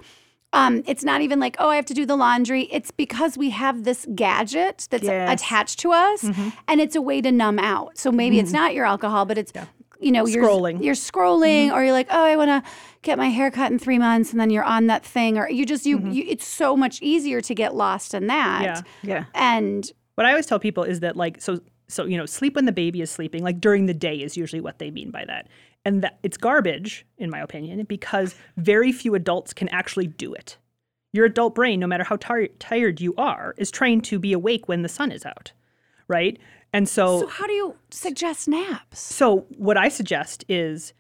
[0.54, 2.64] Um, it's not even like, oh, I have to do the laundry.
[2.72, 5.42] It's because we have this gadget that's Yes.
[5.42, 6.24] attached to us
[6.68, 7.98] and it's a way to numb out.
[7.98, 9.52] So maybe it's not your alcohol, but it's,
[10.00, 10.84] you know, you're Scrolling.
[10.84, 11.76] You're scrolling mm-hmm.
[11.76, 14.40] or you're like, oh, I want to get my hair cut in three months and
[14.40, 15.38] then you're on that thing.
[15.38, 16.12] Or you just, you, mm-hmm.
[16.12, 18.64] you it's so much easier to get lost in that.
[18.64, 18.82] Yeah.
[19.04, 19.26] Yeah.
[19.34, 22.66] And What I always tell people is that like so so you know sleep when
[22.66, 25.48] the baby is sleeping like during the day is usually what they mean by that.
[25.86, 30.58] And that it's garbage in my opinion because very few adults can actually do it.
[31.14, 34.68] Your adult brain no matter how tir- tired you are is trained to be awake
[34.68, 35.52] when the sun is out.
[36.08, 36.40] Right?
[36.76, 39.00] And so so how do you suggest naps?
[39.00, 40.94] so what I suggest is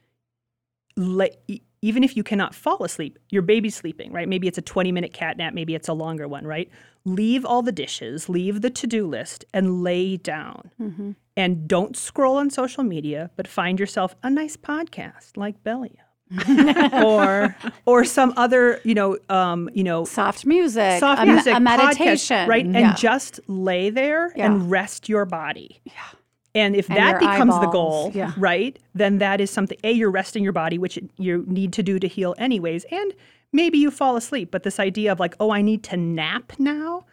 [0.96, 4.28] le- e- even if you cannot fall asleep, your baby's sleeping, right?
[4.28, 6.70] Maybe it's a 20 minute cat nap, maybe it's a longer one, right?
[7.04, 10.72] Leave all the dishes, leave the to do list, and lay down.
[10.82, 11.12] Mm-hmm.
[11.38, 16.00] And don't scroll on social media, but find yourself a nice podcast like Belly.
[17.04, 21.58] or or some other, you know, um, you know, Soft music, soft a, music, a
[21.58, 22.66] podcast, meditation, right?
[22.66, 24.46] And just lay there Yeah.
[24.46, 25.82] and rest your body.
[25.84, 25.94] Yeah.
[26.56, 28.32] And if And that becomes the goal, Yeah.
[28.38, 29.78] right, then that is something.
[29.84, 33.14] A, you're resting your body, which you need to do to heal anyways, and
[33.52, 34.52] maybe you fall asleep.
[34.52, 37.06] But this idea of like, oh, I need to nap now,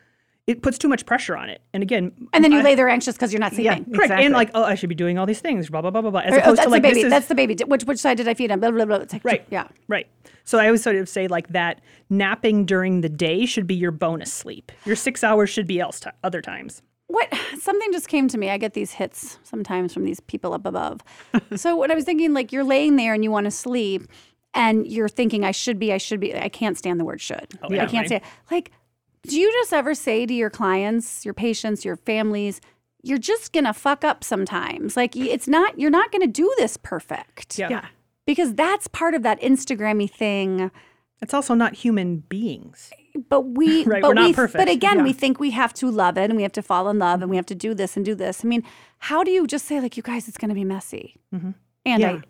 [0.48, 1.60] it puts too much pressure on it.
[1.72, 3.74] And again, and then you I- lay there anxious because you're not Yeah.
[3.74, 3.94] sleeping.
[3.94, 4.26] correct, Exactly.
[4.26, 6.20] and like, oh, I should be doing all these things, blah blah blah blah blah.
[6.20, 6.94] As Or, oh, opposed that's to like baby.
[6.94, 7.56] this is that's the baby.
[7.66, 8.58] Which which side did I feed him?
[8.60, 8.96] Blah blah blah.
[9.12, 9.44] Like, Right.
[9.50, 9.68] Yeah.
[9.88, 10.08] Right.
[10.44, 13.92] So I always sort of say like that napping during the day should be your
[13.92, 14.72] bonus sleep.
[14.84, 16.82] Your six hours should be else ti other times.
[17.06, 18.50] What something just came to me.
[18.50, 21.00] I get these hits sometimes from these people up above.
[21.56, 24.02] so what I was thinking, like you're laying there and you want to sleep,
[24.54, 26.34] and you're thinking, I should be, I should be.
[26.34, 27.46] I can't stand the word should.
[27.62, 28.22] Oh, yeah, I can't right.
[28.22, 28.72] say like.
[29.24, 32.60] Do you just ever say to your clients, your patients, your families,
[33.02, 34.96] you're just gonna fuck up sometimes?
[34.96, 35.78] Like it's not.
[35.78, 37.58] You're not gonna do this perfect.
[37.58, 37.68] Yeah.
[37.70, 37.86] Yeah.
[38.26, 40.70] Because that's part of that Instagrammy thing.
[41.20, 42.90] It's also not human beings.
[43.28, 44.58] but we Right, but we're not we perfect.
[44.58, 45.04] but again Yeah.
[45.04, 47.30] we think we have to love it and we have to fall in love and
[47.30, 48.62] we have to do this and do this i mean
[48.98, 51.50] how do you just say like you guys it's going to be messy Mm-hmm.
[51.86, 52.20] and Yeah.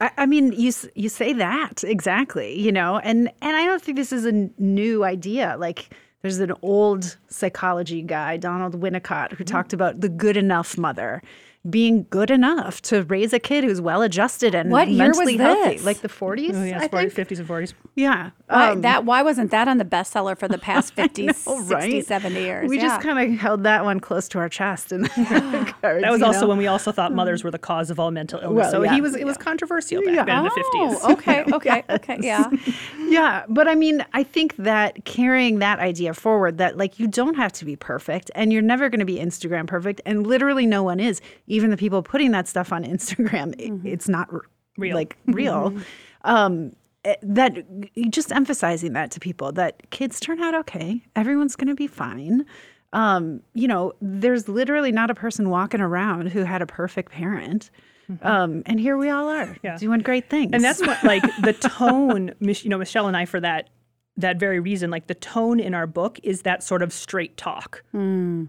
[0.00, 3.80] I, I, I mean, you you say that exactly, you know, and and I don't
[3.82, 5.54] think this is a n- new idea.
[5.58, 5.90] Like,
[6.22, 9.36] there's an old psychology guy, Donald Winnicott, Mm-hmm.
[9.36, 11.22] who talked about the good enough mother
[11.70, 15.36] being good enough to raise a kid who's well adjusted and What year was mentally
[15.36, 15.84] healthy, this?
[15.84, 16.50] like the 40s.
[16.54, 17.28] Oh, yeah, I 40, think.
[17.28, 17.72] 50s and 40s.
[17.94, 21.50] Yeah, why, Um, that why wasn't that on the bestseller for the past 50 60
[21.74, 22.04] right?
[22.04, 22.82] 70 years we yeah.
[22.82, 26.58] just kind of held that one close to our chest, and That was also when
[26.58, 28.56] we also thought mothers were the cause of all mental illness.
[28.62, 30.24] Well, so yeah, he was it was controversial back Yeah.
[30.24, 30.98] then in the 50s.
[31.04, 32.50] oh okay okay okay yeah
[33.08, 37.34] Yeah, but I mean, I think that carrying that idea forward that like you don't
[37.34, 40.82] have to be perfect and you're never going to be Instagram perfect and literally no
[40.82, 41.20] one is.
[41.52, 44.42] Even the people putting that stuff on Instagram, it- it's not r-
[44.78, 44.96] Real.
[44.96, 45.74] like real.
[46.24, 46.72] Um
[47.04, 47.52] eh, that
[48.10, 51.02] just emphasizing that to people that kids turn out okay.
[51.16, 52.46] Everyone's going to be fine.
[52.94, 57.70] Um, you know, there's literally not a person walking around who had a perfect parent.
[58.22, 59.76] Um, and here we all are Yeah.
[59.78, 60.50] doing great things.
[60.52, 63.68] And that's what like the tone, you know, Michelle and I for that
[64.18, 67.82] that very reason, like the tone in our book is that sort of straight talk,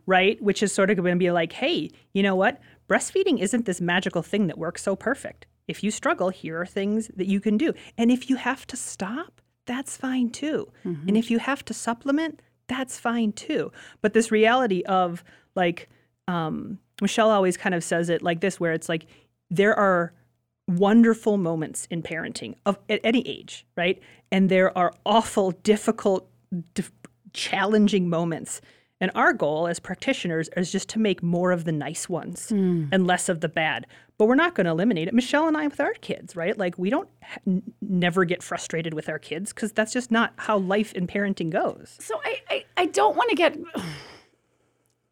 [0.05, 0.41] right?
[0.41, 2.59] Which is sort of going to be like, hey, you know what?
[2.93, 5.47] Breastfeeding isn't this magical thing that works so perfect.
[5.67, 7.73] If you struggle, here are things that you can do.
[7.97, 10.71] And if you have to stop, that's fine too.
[11.07, 13.71] And if you have to supplement, that's fine too.
[14.03, 15.23] But this reality of
[15.55, 15.89] like,
[16.27, 19.07] um, Michelle always kind of says it like this, where it's like,
[19.49, 20.13] there are
[20.67, 23.99] wonderful moments in parenting of at any age, right?
[24.31, 26.29] And there are awful, difficult,
[26.75, 26.91] dif-
[27.33, 28.61] challenging moments.
[29.03, 32.87] And our goal as practitioners is just to make more of the nice ones mm.
[32.89, 33.85] and less of the bad.
[34.17, 35.13] But we're not going to eliminate it.
[35.13, 36.57] Michelle and I with our kids, right?
[36.57, 40.31] Like we don't ha- n- never get frustrated with our kids because that's just not
[40.37, 41.97] how life and parenting goes.
[41.99, 43.57] So I, I, I don't want to get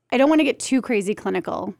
[0.09, 1.75] I don't want to get too crazy clinical,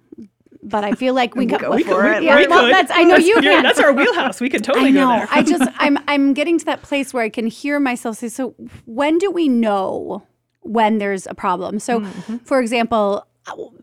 [0.63, 2.23] but I feel like we got go for it.
[2.23, 2.73] Yeah, We well, could.
[2.73, 3.63] that's I know you You're- can.
[3.63, 4.41] That's our wheelhouse.
[4.41, 5.17] We could I totally go know.
[5.17, 5.27] there.
[5.31, 8.53] I just I'm I'm getting to that place where I can hear myself say, so
[8.83, 10.23] when do we know
[10.61, 11.79] when there's a problem?
[11.79, 12.37] So Mm-hmm.
[12.37, 13.25] for example,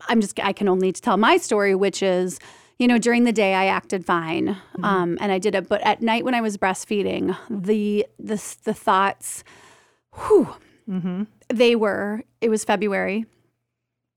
[0.08, 2.38] I'm just I can only tell my story, which is
[2.78, 4.84] you know, during the day I acted fine, Mm-hmm.
[4.84, 5.68] um, and I did it.
[5.68, 9.42] But at night when I was breastfeeding, the the the thoughts,
[10.14, 10.48] whew,
[10.88, 11.24] Mm-hmm.
[11.52, 12.22] they were.
[12.40, 13.26] It was February,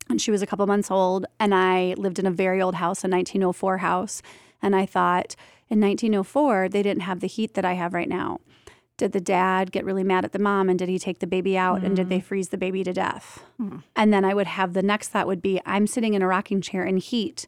[0.10, 3.04] and she was a couple months old, and I lived in a very old house,
[3.04, 4.21] a 1904 house,
[4.62, 5.36] and I thought
[5.69, 8.39] in 1904 they didn't have the heat that I have right now.
[8.98, 11.58] Did the dad get really mad at the mom, and did he take the baby
[11.58, 12.24] out, and did they mm.
[12.24, 13.44] freeze the baby to death?
[13.58, 13.78] Hmm.
[13.96, 16.62] And then I would have the next thought would be I'm sitting in a rocking
[16.62, 17.48] chair in heat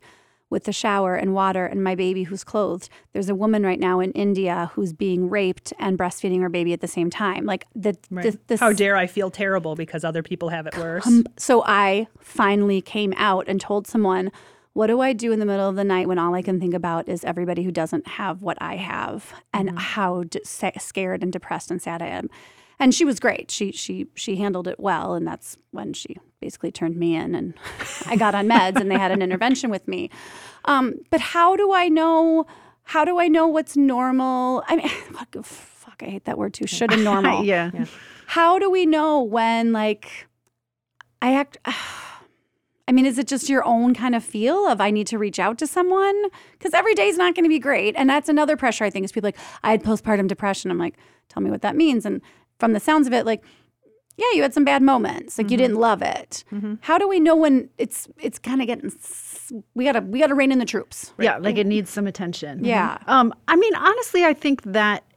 [0.53, 2.87] with the shower and water and my baby who's clothed.
[3.11, 6.79] There's a woman right now in India who's being raped and breastfeeding her baby at
[6.79, 7.45] the same time.
[7.45, 8.31] Like the, Right.
[8.31, 11.09] the, the How dare I feel terrible because other people have it worse?
[11.37, 14.31] so I finally came out and told someone,
[14.73, 16.73] what do I do in the middle of the night when all I can think
[16.73, 21.69] about is everybody who doesn't have what I have and how d- scared and depressed
[21.69, 22.29] and sad I am?
[22.79, 23.51] And she was great.
[23.51, 27.53] She she she handled it well, and that's when she basically turned me in, and
[28.07, 30.09] I got on meds, and they had an intervention with me.
[30.65, 32.45] Um, but how do I know?
[32.81, 34.63] How do I know what's normal?
[34.67, 36.65] I mean, fuck, fuck I hate that word too.
[36.65, 37.69] Should and normal yeah.
[38.25, 40.27] how do we know when like
[41.21, 41.57] i act
[42.87, 45.39] i mean is it just your own kind of feel of i need to reach
[45.39, 46.15] out to someone?
[46.53, 49.05] Because every day is not going to be great and that's another pressure i think
[49.05, 50.71] is people like i had postpartum depression.
[50.71, 50.97] I'm like
[51.29, 52.21] tell me what that means and
[52.59, 53.43] from the sounds of it like
[54.17, 55.63] yeah you had some bad moments like you mm-hmm.
[55.63, 56.43] didn't love it.
[56.51, 56.75] Mm-hmm.
[56.81, 58.91] How do we know when it's it's kind of getting
[59.73, 61.13] we gotta we gotta rein in the troops?
[61.19, 62.63] Yeah, like it needs some attention.
[62.63, 62.97] Yeah.
[62.97, 63.09] Mm-hmm.
[63.09, 65.12] Um, I mean, honestly, I think that i-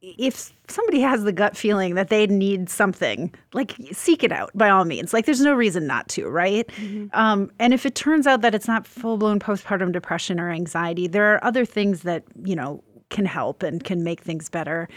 [0.00, 4.70] if somebody has the gut feeling that they need something, like seek it out by
[4.70, 5.12] all means.
[5.12, 6.68] Like there's no reason not to, right?
[7.14, 11.08] Um, and if it turns out that it's not full blown postpartum depression or anxiety,
[11.08, 14.88] there are other things that you know can help and can make things better.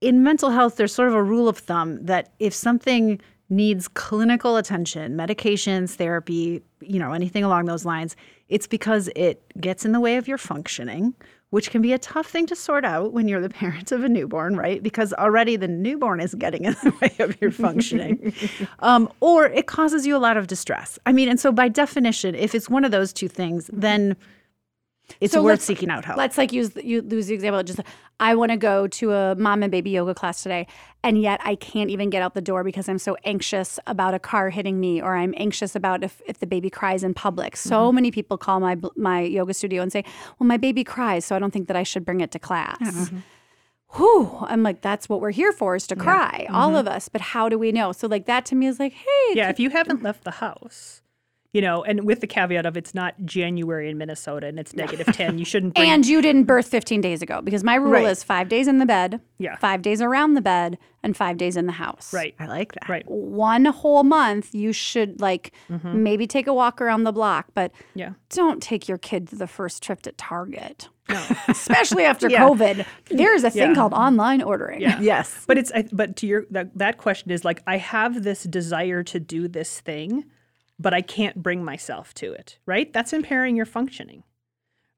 [0.00, 4.56] In mental health, there's sort of a rule of thumb that if something needs clinical
[4.56, 8.16] attention, medications, therapy, you know, anything along those lines,
[8.48, 11.14] it's because it gets in the way of your functioning,
[11.50, 14.08] which can be a tough thing to sort out when you're the parent of a
[14.08, 14.82] newborn, right?
[14.82, 18.32] Because already the newborn is getting in the way of your functioning.
[18.80, 20.98] um, or it causes you a lot of distress.
[21.06, 24.16] I mean, and so by definition, if it's one of those two things, then
[25.20, 26.18] it's So worth seeking out help.
[26.18, 27.62] Let's like use the, you lose the example.
[27.62, 27.80] Just
[28.20, 30.66] I want to go to a mom and baby yoga class today,
[31.02, 34.18] and yet I can't even get out the door because I'm so anxious about a
[34.18, 37.56] car hitting me, or I'm anxious about if, if the baby cries in public.
[37.56, 37.94] So Mm-hmm.
[37.94, 40.04] many people call my my yoga studio and say,
[40.38, 42.78] "Well, my baby cries, so I don't think that I should bring it to class."
[42.80, 43.18] Mm-hmm.
[43.96, 46.54] Whew, I'm like, that's what we're here for is to cry, Mm-hmm.
[46.54, 47.08] all of us.
[47.08, 47.90] But how do we know?
[47.90, 50.99] So like that to me is like, hey, yeah, if you haven't left the house,
[51.52, 55.06] you know, and with the caveat of it's not January in Minnesota and it's negative
[55.06, 58.04] 10, you shouldn't bring And you didn't birth 15 days ago because my rule Right.
[58.06, 59.56] is five days in the bed, Yeah.
[59.56, 62.12] five days around the bed, and five days in the house.
[62.12, 62.34] Right.
[62.38, 62.88] I like that.
[62.88, 63.04] Right.
[63.10, 66.02] One whole month, you should like mm-hmm.
[66.02, 68.10] maybe take a walk around the block, but Yeah.
[68.28, 70.88] don't take your kid to the first trip to Target.
[71.08, 71.20] No.
[71.48, 72.46] Especially after Yeah.
[72.46, 72.86] COVID.
[73.10, 73.74] There's a thing Yeah.
[73.74, 74.82] called online ordering.
[74.82, 75.00] Yeah.
[75.00, 75.44] Yes.
[75.48, 79.02] But it's I- but to your that, that question is like I have this desire
[79.04, 80.26] to do this thing,
[80.80, 82.58] but I can't bring myself to it.
[82.64, 82.92] Right?
[82.92, 84.24] That's impairing your functioning.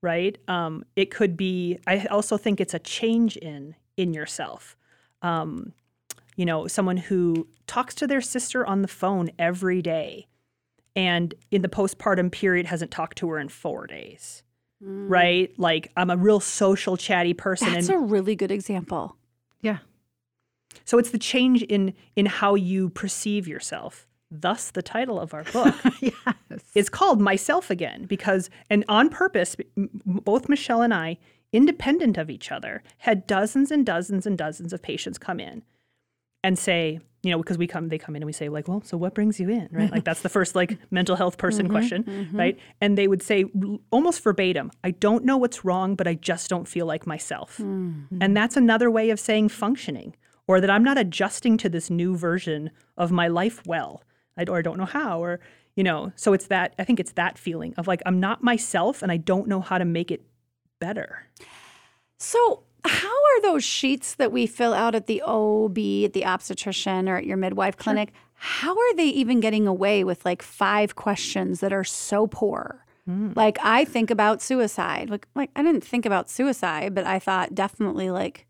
[0.00, 0.38] Right?
[0.48, 1.78] Um, it could be.
[1.86, 4.76] I also think it's a change in in yourself.
[5.20, 5.72] Um,
[6.36, 10.28] you know, someone who talks to their sister on the phone every day,
[10.96, 14.42] and in the postpartum period hasn't talked to her in four days.
[14.80, 15.52] Right?
[15.58, 19.16] Like I'm a real social, chatty person, That's and a really good example.
[19.60, 19.78] Yeah.
[20.84, 24.08] so it's the change in in how you perceive yourself.
[24.34, 26.14] Thus, the title of our book yes.
[26.74, 31.18] is called "Myself Again" because, and on purpose, both Michelle and I,
[31.52, 35.62] independent of each other, had dozens and dozens and dozens of patients come in
[36.42, 38.82] and say, you know, because we come, they come in and we say, like, well,
[38.84, 39.92] so what brings you in, right?
[39.92, 42.36] Like that's the first like mental health person mm-hmm, question, mm-hmm.
[42.36, 42.58] right?
[42.80, 43.44] And they would say
[43.90, 47.58] almost verbatim, I don't know what's wrong, but I just don't feel like myself.
[47.58, 48.04] Hmm.
[48.20, 50.16] And that's another way of saying functioning,
[50.48, 54.02] or that I'm not adjusting to this new version of my life well,
[54.36, 55.40] I, or I don't know how, or,
[55.76, 59.02] you know, so it's that, I think it's that feeling of like, I'm not myself
[59.02, 60.24] and I don't know how to make it
[60.80, 61.26] better.
[62.18, 67.08] So, how are those sheets that we fill out at the OB, at the obstetrician,
[67.08, 68.12] or at your midwife clinic?
[68.44, 72.84] how are they even getting away with like five questions that are so poor?
[73.04, 73.30] Hmm.
[73.36, 75.10] Like I think about suicide.
[75.10, 78.48] Like like I didn't think about suicide, but I thought definitely like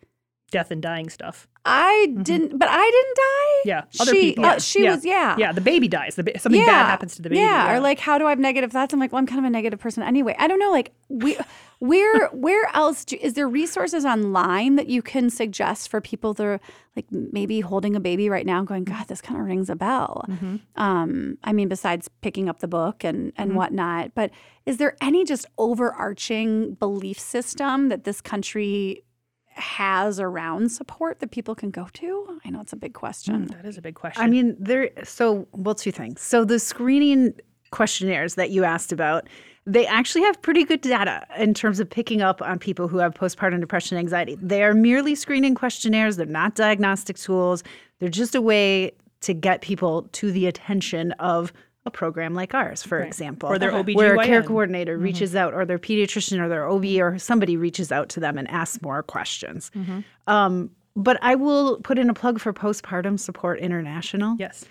[0.50, 1.46] Death and dying stuff.
[1.64, 3.62] I didn't, but I didn't die.
[3.64, 4.44] Yeah, other she, people.
[4.44, 4.94] uh, she yeah.
[4.94, 6.16] was, yeah, Yeah, the baby dies.
[6.16, 6.66] The ba- something yeah.
[6.66, 7.40] bad happens to the baby.
[7.40, 7.72] Yeah.
[7.72, 8.92] or like, how do I have negative thoughts?
[8.92, 10.34] I'm like, well, I'm kind of a negative person anyway.
[10.38, 10.72] I don't know.
[10.72, 11.38] Like, we,
[11.78, 16.44] where, where else do, is there resources online that you can suggest for people that
[16.44, 16.60] are
[16.96, 20.24] like maybe holding a baby right now, going, God, this kind of rings a bell.
[20.28, 20.56] Mm-hmm.
[20.82, 24.30] Um, I mean, besides picking up the book and and whatnot, but
[24.66, 29.04] is there any just overarching belief system that this country
[29.54, 32.40] has around support that people can go to?
[32.44, 33.46] I know it's a big question.
[33.46, 34.22] Mm, that is a big question.
[34.22, 34.90] I mean, there.
[35.04, 36.20] So, well, two things.
[36.20, 37.34] So, the screening
[37.70, 39.28] questionnaires that you asked about,
[39.66, 43.14] they actually have pretty good data in terms of picking up on people who have
[43.14, 44.36] postpartum depression anxiety.
[44.40, 46.16] They are merely screening questionnaires.
[46.16, 47.62] They're not diagnostic tools.
[47.98, 51.52] They're just a way to get people to the attention of
[51.84, 53.84] a program like ours, for example, Or their uh-huh.
[53.94, 54.46] where a care OBGYN.
[54.46, 55.04] coordinator mm-hmm.
[55.04, 58.48] reaches out, or their pediatrician, or their OB, or somebody reaches out to them and
[58.50, 59.70] asks more questions.
[59.74, 60.00] Mm-hmm.
[60.32, 64.36] Um, but I will put in a plug for Postpartum Support International.
[64.38, 64.64] yes.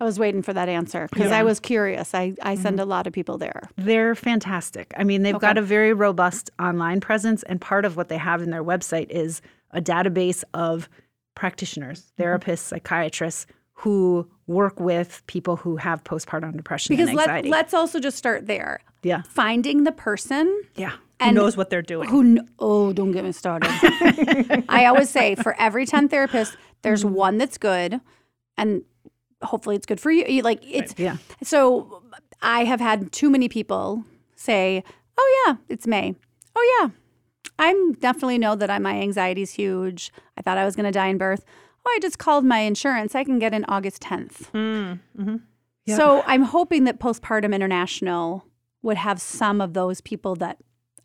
[0.00, 2.12] I was waiting for that answer because I was curious.
[2.12, 2.82] I, I send mm-hmm.
[2.82, 3.62] a lot of people there.
[3.76, 4.92] They're fantastic.
[4.96, 8.42] I mean, they've got a very robust online presence, and part of what they have
[8.42, 10.88] in their website is a database of
[11.36, 13.46] practitioners, therapists, psychiatrists
[13.80, 18.46] who work with people who have postpartum depression Because and let, let's also just start
[18.46, 18.80] there.
[19.02, 20.90] yeah, Finding the person yeah.
[20.90, 22.08] Who and knows what they're doing?
[22.08, 23.68] who, kn- oh, don't get me started.
[24.68, 27.14] I always say for every 10 therapists, there's Mm-hmm.
[27.14, 28.00] one that's good
[28.56, 28.82] and
[29.42, 30.24] hopefully it's good for you.
[30.26, 31.16] You- Like it's, Yeah.
[31.42, 32.02] so
[32.42, 34.04] I have had too many people
[34.36, 34.82] say,
[35.18, 36.14] oh, yeah, it's May.
[36.56, 36.90] Oh, yeah.
[37.58, 40.10] I'm definitely know that I, my anxiety is huge.
[40.36, 41.44] I thought I was going to die in birth.
[41.86, 43.14] Oh, I just called my insurance.
[43.14, 44.98] I can get in August 10th.
[45.86, 45.96] Yep.
[45.96, 48.44] So I'm hoping that Postpartum International
[48.82, 50.58] would have some of those people that,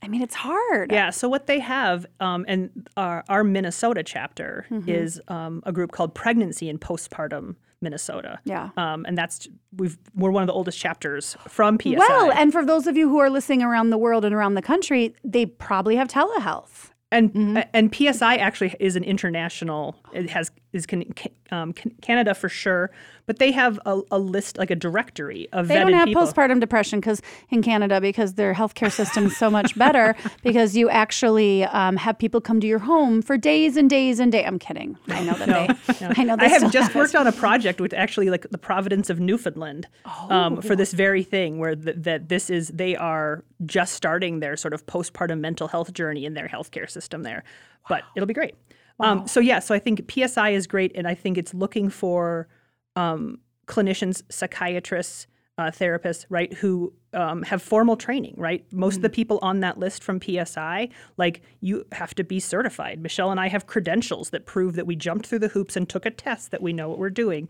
[0.03, 0.91] I mean, it's hard.
[0.91, 1.09] Yeah.
[1.09, 4.89] So what they have, um, and our, our Minnesota chapter Mm-hmm.
[4.89, 8.39] is um, a group called Pregnancy and Postpartum Minnesota.
[8.45, 8.69] Yeah.
[8.77, 11.95] Um, and that's we've we're one of the oldest chapters from PSI.
[11.97, 14.61] Well, and for those of you who are listening around the world and around the
[14.61, 16.91] country, they probably have telehealth.
[17.11, 17.57] and Mm-hmm.
[17.73, 19.95] and PSI actually is an international.
[20.13, 21.03] It has is can,
[21.51, 22.91] um, can, Canada for sure,
[23.25, 26.23] but they have a, a list like a directory of They vetted don't have people.
[26.23, 30.89] postpartum depression because in Canada because their healthcare system is so much better because you
[30.89, 34.43] actually um, have people come to your home for days and days and days.
[34.45, 34.97] I'm kidding.
[35.07, 35.47] I know that
[35.89, 36.05] they.
[36.17, 36.35] I know.
[36.37, 39.87] I have just worked on a project with actually like the Providence of Newfoundland
[40.29, 40.61] um, Oh.
[40.61, 44.73] for this very thing, where th- that this is they are just starting their sort
[44.73, 47.43] of postpartum mental health journey in their healthcare system there,
[47.87, 48.53] but it'll be great.
[48.99, 52.47] Um, so yeah, so I think PSI is great, and I think it's looking for
[52.95, 55.27] um, clinicians, psychiatrists,
[55.57, 58.65] uh, therapists, right, who um, have formal training, right?
[58.71, 62.99] Most of the people on that list from PSI, like you have to be certified.
[63.01, 66.05] Michelle and I have credentials that prove that we jumped through the hoops and took
[66.05, 67.47] a test that we know what we're doing.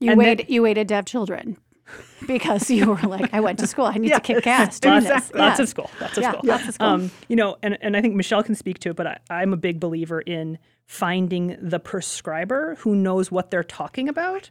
[0.00, 0.48] You And then- waited.
[0.50, 1.56] you waited to have children
[2.26, 3.86] because you were like, I went to school.
[3.86, 5.34] I need to kick ass doing lots, this.
[5.34, 5.90] lots of school.
[6.00, 6.40] Lots of Yeah, school.
[6.44, 6.86] lots of school.
[6.86, 9.52] Um, you know, and, and I think Michelle can speak to it, but I, I'm
[9.52, 10.58] a big believer in
[10.88, 14.48] finding the prescriber who knows what they're talking about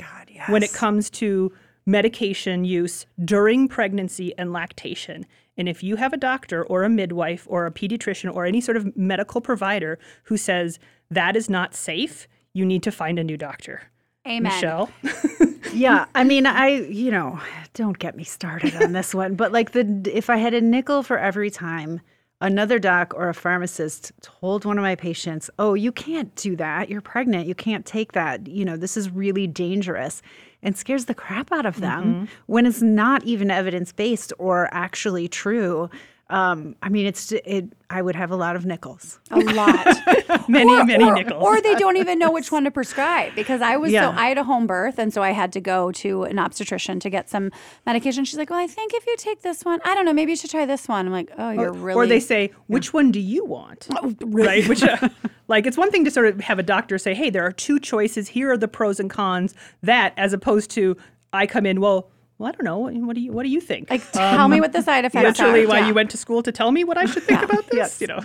[0.50, 1.52] when it comes to
[1.88, 5.26] medication use during pregnancy and lactation.
[5.58, 8.78] And if you have a doctor or a midwife or a pediatrician or any sort
[8.78, 10.78] of medical provider who says
[11.10, 13.82] that is not safe, you need to find a new doctor.
[14.28, 14.43] Amen.
[14.43, 14.91] Michelle?
[15.73, 17.39] yeah i mean i you know
[17.73, 21.04] don't get me started on this one but like the if i had a nickel
[21.04, 22.00] for every time
[22.41, 26.89] another doc or a pharmacist told one of my patients oh you can't do that.
[26.89, 27.47] You're pregnant.
[27.47, 28.47] You can't take that.
[28.47, 30.21] You know this is really dangerous
[30.63, 32.26] and scares the crap out of them mm-hmm.
[32.47, 35.89] when it's not even evidence-based or actually true
[36.30, 37.72] um, I mean, it's it.
[37.90, 39.18] I would have a lot of nickels.
[39.32, 39.86] A lot.
[40.50, 41.42] many, or, many or- nickels.
[41.42, 44.12] Or they don't even know which one to prescribe because I was Yeah.
[44.12, 47.00] so I had a home birth and so I had to go to an obstetrician
[47.00, 47.50] to get some
[47.86, 48.26] medication.
[48.26, 50.36] She's like, "Well, I think if you take this one, I don't know, maybe you
[50.36, 53.22] should try this one." I'm like, "Oh, you're really." Or they say, which one do
[53.22, 53.88] you want?
[54.22, 54.68] Right?
[54.68, 55.08] Which, uh,
[55.48, 57.80] like, it's one thing to sort of have a doctor say, hey, there are two
[57.80, 58.28] choices.
[58.28, 59.54] Here are the pros and cons.
[59.82, 60.98] That, as opposed to,
[61.32, 62.77] I come in, well, well, I don't know.
[63.06, 63.90] What do you What do you think?
[63.90, 65.54] like tell me what the side effects Literally, are.
[65.54, 65.88] Literally, why Yeah.
[65.88, 68.00] you went to school to tell me what I should think about this?
[68.00, 68.02] Yes.
[68.02, 68.19] You know,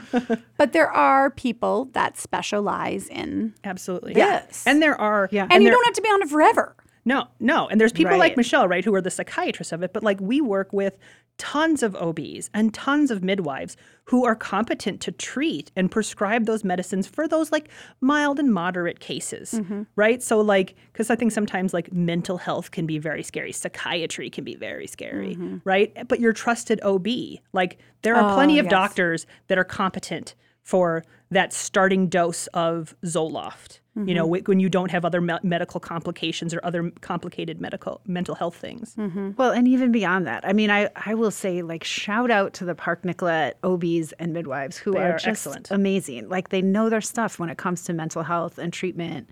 [0.59, 4.15] But there are people that specialize in absolutely.
[4.15, 4.65] Yes.
[4.67, 5.47] And there are, Yeah.
[5.51, 6.77] and, you there- don't have to be on it forever.
[7.05, 7.67] No, no.
[7.69, 10.41] And there's people like Michelle, right, who are the psychiatrists of it, but like we
[10.41, 10.97] work with
[11.43, 16.63] tons of OBs and tons of midwives who are competent to treat and prescribe those
[16.63, 17.69] medicines for those like
[18.01, 19.83] mild and moderate cases, mm-hmm.
[19.97, 20.23] right?
[20.23, 24.45] So like cuz I think sometimes like mental health can be very scary, psychiatry can
[24.45, 25.57] be very scary, mm-hmm.
[25.65, 26.07] right?
[26.07, 27.09] But your trusted OB,
[27.53, 28.71] like there are oh, plenty of yes.
[28.71, 33.81] doctors that are competent for that starting dose of Zoloft.
[33.95, 38.35] You know, when you don't have other me- medical complications or other complicated medical mental
[38.35, 38.95] health things.
[39.37, 42.65] Well, and even beyond that, I mean, I, I will say, like, shout out to
[42.65, 45.71] the Park Nicollet OBs and midwives who They are, are just excellent.
[45.71, 46.31] amazing.
[46.31, 49.29] Like, they know their stuff when it comes to mental health and treatment.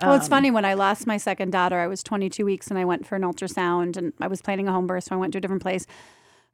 [0.00, 0.50] Well, Um, it's funny.
[0.50, 3.22] When I lost my second daughter, I was 22 weeks and I went for an
[3.22, 5.84] ultrasound and I was planning a home birth, so I went to a different place.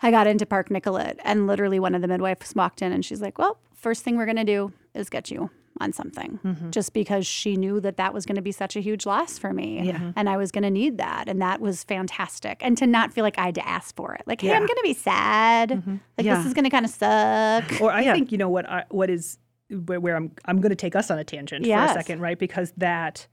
[0.03, 3.21] I got into Park Nicollet and literally one of the midwives walked in and she's
[3.23, 5.51] like, Well, first thing we're going to do is get you
[5.81, 6.70] on something Mm-hmm.
[6.70, 9.53] just because she knew that that was going to be such a huge loss for
[9.53, 10.12] me Yeah.
[10.16, 11.29] and I was going to need that.
[11.29, 12.59] And that was fantastic.
[12.61, 14.22] And to not feel like I had to ask for it.
[14.27, 15.70] Like, hey, I'm going to be sad.
[16.16, 16.37] Like, Yeah.
[16.37, 17.81] this is going to kind of suck.
[17.81, 19.39] Or I think you know what I, what is
[19.87, 21.93] where, where I'm I'm going to take us on a tangent Yes.
[21.93, 22.39] for a second, right?
[22.39, 23.27] Because that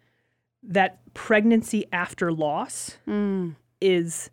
[0.64, 3.56] that pregnancy after loss Mm.
[3.82, 4.30] is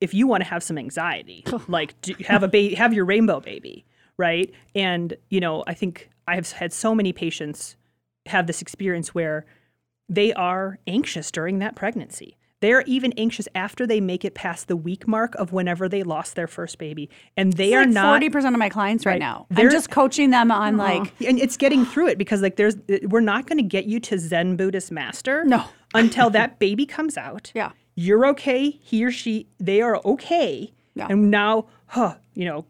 [0.00, 3.40] if you want to have some anxiety, like do, have a baby, have your rainbow
[3.40, 3.84] baby,
[4.16, 4.52] right?
[4.74, 7.76] And you know, I think I have had so many patients
[8.26, 9.44] have this experience where
[10.08, 12.36] they are anxious during that pregnancy.
[12.60, 16.36] They're even anxious after they make it past the week mark of whenever they lost
[16.36, 19.18] their first baby, and they It's are like not 40% of my clients right, Right.
[19.18, 19.46] now.
[19.56, 21.00] I'm just coaching them on uh-huh.
[21.00, 23.86] like, and it's getting through it because like there's uh, we're not going to get
[23.86, 25.64] you to zen buddhist master No.
[25.94, 27.72] until that baby comes out Yeah.
[27.96, 31.08] you're okay he or she they are okay Yeah.
[31.10, 32.64] and now huh you know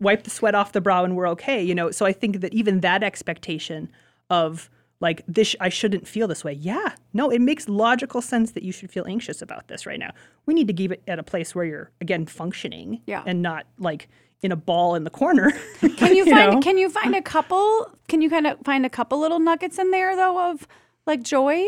[0.00, 1.90] wipe the sweat off the brow and we're okay you know?
[1.90, 3.90] So i think that even that expectation
[4.30, 4.70] of
[5.00, 6.52] like this i shouldn't feel this way.
[6.52, 10.10] Yeah no it makes logical sense that you should feel anxious about this right now.
[10.46, 13.22] We need to keep it at a place where you're again functioning Yeah.
[13.26, 14.08] and not like
[14.42, 15.50] in a ball in the corner
[15.96, 16.60] Can you find know?
[16.60, 19.90] can you find a couple can you kind of find a couple little nuggets in
[19.90, 20.66] there though of
[21.06, 21.66] like joy?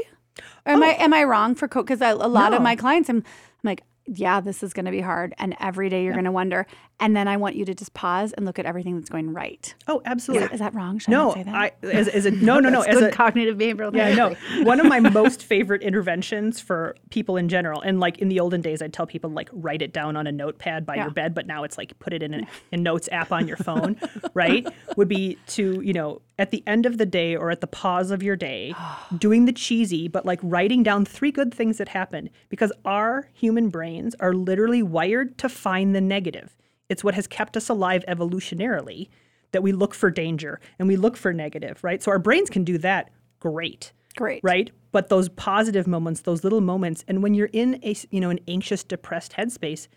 [0.67, 1.03] Or am I oh.
[1.05, 3.25] am I wrong for because a lot of my clients I'm, I'm
[3.65, 6.67] like yeah this is going to be hard and every day you're going to wonder
[7.01, 9.75] and then I want you to just pause and look at everything that's going right.
[9.89, 10.99] oh absolutely Is that wrong?
[10.99, 11.55] Should I No, not say that?
[11.55, 14.35] I as, as a no no no as good a cognitive behavioral yeah I know
[14.35, 14.65] therapy.
[14.65, 18.61] one of my most favorite interventions for people in general and like in the olden
[18.61, 21.05] days I'd tell people like write it down on a notepad by Yeah.
[21.05, 23.57] your bed but now it's like put it in a, a notes app on your
[23.57, 23.97] phone
[24.35, 27.67] right would be to you know at the end of the day or at the
[27.67, 28.75] pause of your day
[29.19, 33.69] doing the cheesy but like writing down three good things that happened because our human
[33.69, 36.57] brains are literally wired to find the negative
[36.91, 39.09] it's what has kept us alive evolutionarily
[39.53, 42.03] that we look for danger and we look for negative, right?
[42.03, 44.41] So our brains can do that great, Great.
[44.45, 44.71] right?
[44.93, 48.41] But those positive moments, those little moments, and when you're in a you know an
[48.47, 49.89] anxious, depressed headspace,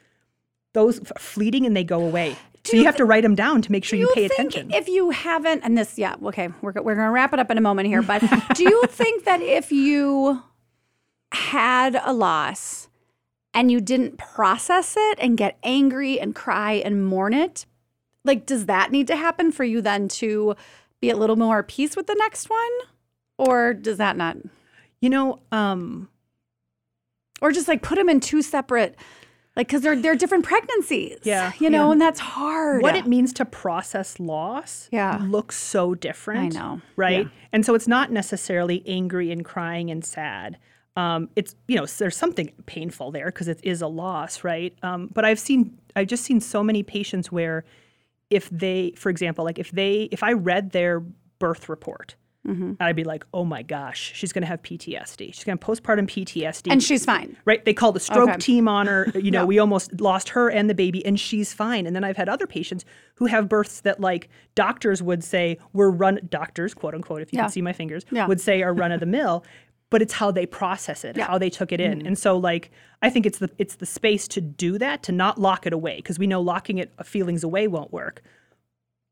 [0.73, 2.35] those fleeting and they go away.
[2.63, 4.71] so you have to write them down to make sure you, Do pay think attention.
[4.71, 7.57] If you haven't, and this, yeah, okay, we're, we're going to wrap it up in
[7.57, 8.21] a moment here, but
[8.55, 10.41] do you think that if you
[11.31, 12.87] had a loss
[13.53, 17.65] and you didn't process it and get angry and cry and mourn it,
[18.25, 20.55] like, does that need to happen for you then to
[21.01, 22.71] be a little more at peace with the next one?
[23.37, 24.37] Or does that not?
[25.01, 26.07] you know, um,
[27.41, 28.95] Or just like put them in two separate,
[29.57, 31.17] like, because they're, they're different pregnancies.
[31.23, 31.91] Yeah, You know, yeah.
[31.91, 32.81] and that's hard.
[32.81, 35.19] what it means to process loss Yeah.
[35.21, 36.55] looks so different.
[36.55, 36.81] I know.
[36.95, 37.27] Right.
[37.51, 40.57] And so it's not necessarily angry and crying and sad.
[40.95, 44.75] Um, it's, you know, there's something painful there because it is a loss, right?
[44.83, 47.65] Um, but I've seen, I've just seen so many patients where
[48.29, 50.99] if they, for example, like if they, if I read their
[51.39, 52.15] birth report,
[52.45, 52.73] Mm-hmm.
[52.81, 55.33] I'd be like, oh my gosh, she's going to have PTSD.
[55.33, 56.73] She's going to postpartum PTSD.
[56.73, 57.37] And she's fine.
[57.45, 57.63] Right.
[57.63, 58.37] They called the stroke Okay.
[58.39, 59.09] team on her.
[59.15, 61.87] You know, we almost lost her and the baby, and she's fine.
[61.87, 62.83] And then I've had other patients
[63.15, 67.37] who have births that, like, doctors would say were run, doctors, quote unquote, if you
[67.37, 67.43] Yeah.
[67.43, 68.27] can see my fingers, Yeah.
[68.27, 69.45] would say are run of the mill.
[69.93, 71.23] But it's how they process it, Yeah.
[71.25, 71.31] Mm-hmm.
[71.33, 72.71] how they took it in, and so like
[73.03, 75.97] I think it's the it's the space to do that, to not lock it away,
[75.97, 78.23] because we know locking it uh, feelings away won't work.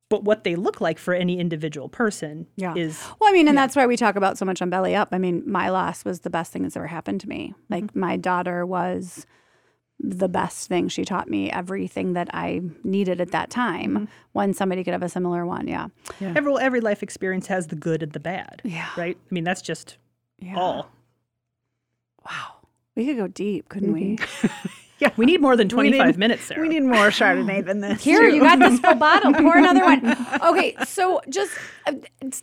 [0.10, 2.74] But what they look like for any individual person Yeah.
[2.76, 5.10] is Well, I mean, and that's why we talk about so much on Belly Up.
[5.14, 7.54] I mean, my loss was the best thing that's ever happened to me.
[7.70, 9.26] Like, my daughter was
[10.00, 10.90] the best thing.
[10.90, 15.10] She taught me everything that I needed at that time when somebody could have a
[15.10, 15.68] similar one.
[15.68, 15.88] Yeah.
[16.20, 18.62] every every life experience has the good and the bad.
[18.66, 18.90] Yeah.
[18.98, 19.16] Right.
[19.30, 19.98] I mean, that's just
[20.42, 20.58] Yeah.
[20.60, 20.92] all.
[22.26, 22.56] Wow.
[22.96, 24.18] We could go deep, couldn't we?
[25.00, 26.62] Yeah, We need more than We need- 25 minutes, Sarah.
[26.62, 28.04] We need more Chardonnay than this.
[28.04, 28.36] Here, too.
[28.36, 29.34] you got this full bottle.
[29.34, 30.16] Pour another one.
[30.44, 31.52] Okay, so just
[31.88, 31.94] uh,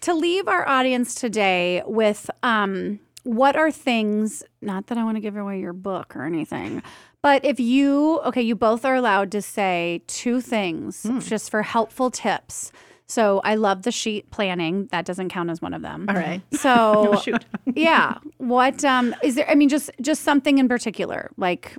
[0.01, 5.21] to leave our audience today with um, what are things, not that I want to
[5.21, 6.83] give away your book or anything,
[7.23, 12.11] but if you, okay, you both are allowed to say two things just for helpful
[12.11, 12.73] tips.
[13.09, 14.87] So I love the sheet planning.
[14.91, 16.07] That doesn't count as one of them.
[16.09, 16.43] All right.
[16.53, 17.45] So Shoot.
[17.75, 18.19] yeah.
[18.37, 21.77] What um is there I mean just just something in particular like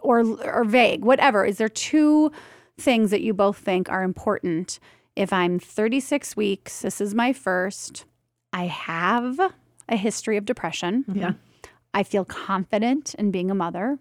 [0.00, 1.44] or or vague, whatever.
[1.44, 2.32] Is there two
[2.78, 4.78] things that you both think are important
[5.16, 8.04] if I'm 36 weeks, this is my first,
[8.52, 9.40] I have
[9.88, 11.04] a history of depression.
[11.12, 11.32] Yeah.
[11.94, 13.98] I feel confident in being a mother.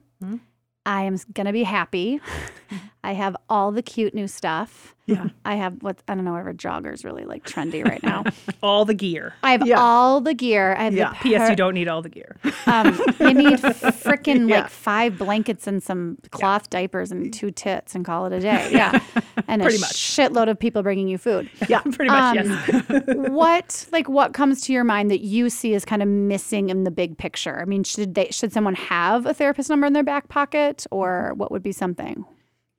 [0.85, 2.19] I am going to be happy.
[3.05, 4.93] I have all the cute new stuff.
[5.05, 5.27] Yeah.
[5.45, 8.23] I have what I don't know whatever joggers really like trendy right now.
[8.63, 9.35] All the gear.
[9.43, 9.79] I have Yeah.
[9.79, 10.75] all the gear.
[10.75, 11.09] I have Yeah.
[11.11, 11.47] the P.S.
[11.51, 12.35] You don't need all the gear.
[12.65, 12.87] um,
[13.19, 14.61] you need freaking Yeah.
[14.61, 18.69] like five blankets and some cloth diapers and two tits and call it a day.
[18.71, 18.99] Yeah,
[19.47, 19.91] and a Pretty much.
[19.93, 21.51] shitload of people bringing you food.
[21.69, 21.81] Yeah.
[21.81, 23.03] Pretty much, Um, yes.
[23.29, 26.83] what like what comes to your mind that you see as kind of missing in
[26.83, 27.61] the big picture?
[27.61, 31.33] I mean, should they should someone have a therapist number in their back pocket, or
[31.35, 32.25] what would be something?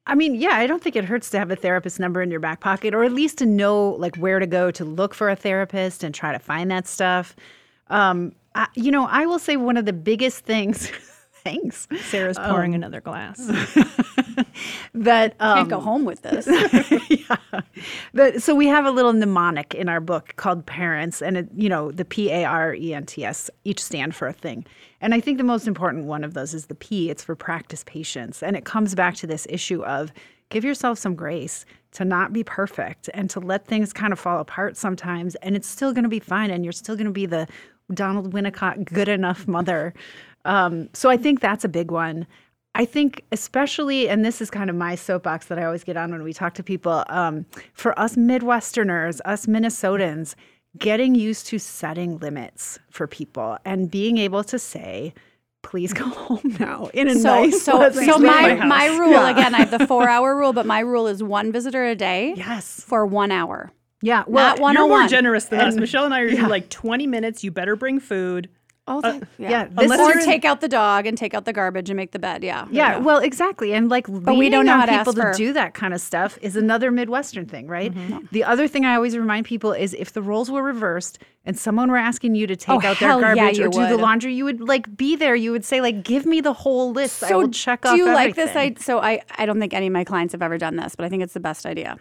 [0.06, 2.40] I mean, yeah, I don't think it hurts to have a therapist number in your
[2.40, 5.36] back pocket or at least to know like where to go to look for a
[5.36, 7.34] therapist and try to find that stuff.
[7.88, 10.90] Um, I, you know, I will say one of the biggest things,
[11.46, 13.38] thanks, Sarah's pouring another glass.
[14.94, 16.46] that um, Can't go home with this.
[17.10, 17.36] yeah.
[18.12, 21.68] But, so we have a little mnemonic in our book called parents and it, you
[21.68, 24.64] know the p-a-r-e-n-t-s each stand for a thing
[25.00, 27.84] and i think the most important one of those is the p it's for practice
[27.84, 30.12] patience and it comes back to this issue of
[30.50, 34.38] give yourself some grace to not be perfect and to let things kind of fall
[34.38, 37.26] apart sometimes and it's still going to be fine and you're still going to be
[37.26, 37.46] the
[37.92, 39.94] donald winnicott good enough mother
[40.46, 42.26] um, so i think that's a big one
[42.78, 46.12] I think, especially, and this is kind of my soapbox that I always get on
[46.12, 50.34] when we talk to people, um, for us Midwesterners, us Minnesotans,
[50.76, 55.14] getting used to setting limits for people and being able to say,
[55.62, 59.30] please go home now in a So, nice, so, so my, my my rule Yeah.
[59.30, 62.34] again, I have the four hour rule, but my rule is one visitor a day
[62.36, 62.82] Yes.
[62.86, 63.72] for one hour.
[64.02, 64.24] Yeah.
[64.26, 65.76] Well, Not one You're more generous than us.
[65.76, 66.46] Michelle and I are yeah.
[66.46, 67.42] like 20 minutes.
[67.42, 68.50] You better bring food.
[68.88, 71.52] Oh, Uh, that- yeah, this Unless or take out the dog and take out the
[71.52, 72.44] garbage and make the bed.
[72.44, 72.66] Yeah.
[72.70, 73.72] Yeah, well, exactly.
[73.72, 76.54] And like but we don't know how people to do that kind of stuff is
[76.54, 77.92] another Midwestern thing, right?
[77.92, 78.26] Mm-hmm.
[78.30, 81.90] The other thing I always remind people is if the roles were reversed and someone
[81.90, 84.34] were asking you to take Oh, out their hell yeah, garbage or do the laundry,
[84.34, 85.34] you would like be there.
[85.34, 87.16] You would say like, "Give me the whole list.
[87.18, 88.54] So I will check do off." Do you like this?
[88.54, 91.04] I so I I don't think any of my clients have ever done this, but
[91.04, 91.96] I think it's the best idea.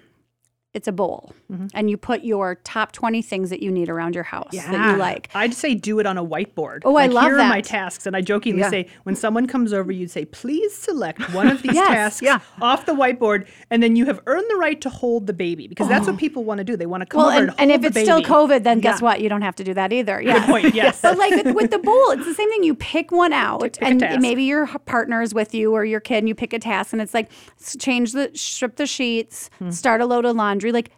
[0.76, 1.68] It's a bowl, Mm-hmm.
[1.76, 4.92] and you put your top twenty things that you need around your house that Yeah.
[4.94, 5.30] you like.
[5.34, 6.82] I'd say do it on a whiteboard.
[6.84, 8.06] Oh, I like, love here are my tasks.
[8.08, 8.70] And I jokingly Yeah.
[8.72, 12.40] say, when someone comes over, you'd say, please select one of these Yes, tasks yeah.
[12.62, 13.48] off the whiteboard.
[13.70, 16.44] And then you have earned the right to hold the baby because that's what people
[16.44, 16.76] want to do.
[16.76, 18.22] They want to come Well, over and, and, and if it's still.
[18.22, 19.22] COVID, then guess what?
[19.22, 20.22] You don't have to do that either.
[20.22, 20.40] Yeah.
[20.40, 20.76] Good point.
[20.76, 21.00] Yes.
[21.06, 22.64] But like with, with the bowl, it's the same thing.
[22.64, 26.18] You pick one out, pick and maybe your partner is with you or your kid,
[26.18, 27.30] and you pick a task, and it's like
[27.78, 29.70] change the strip the sheets, Hmm.
[29.70, 30.65] start a load of laundry.
[30.72, 30.92] Like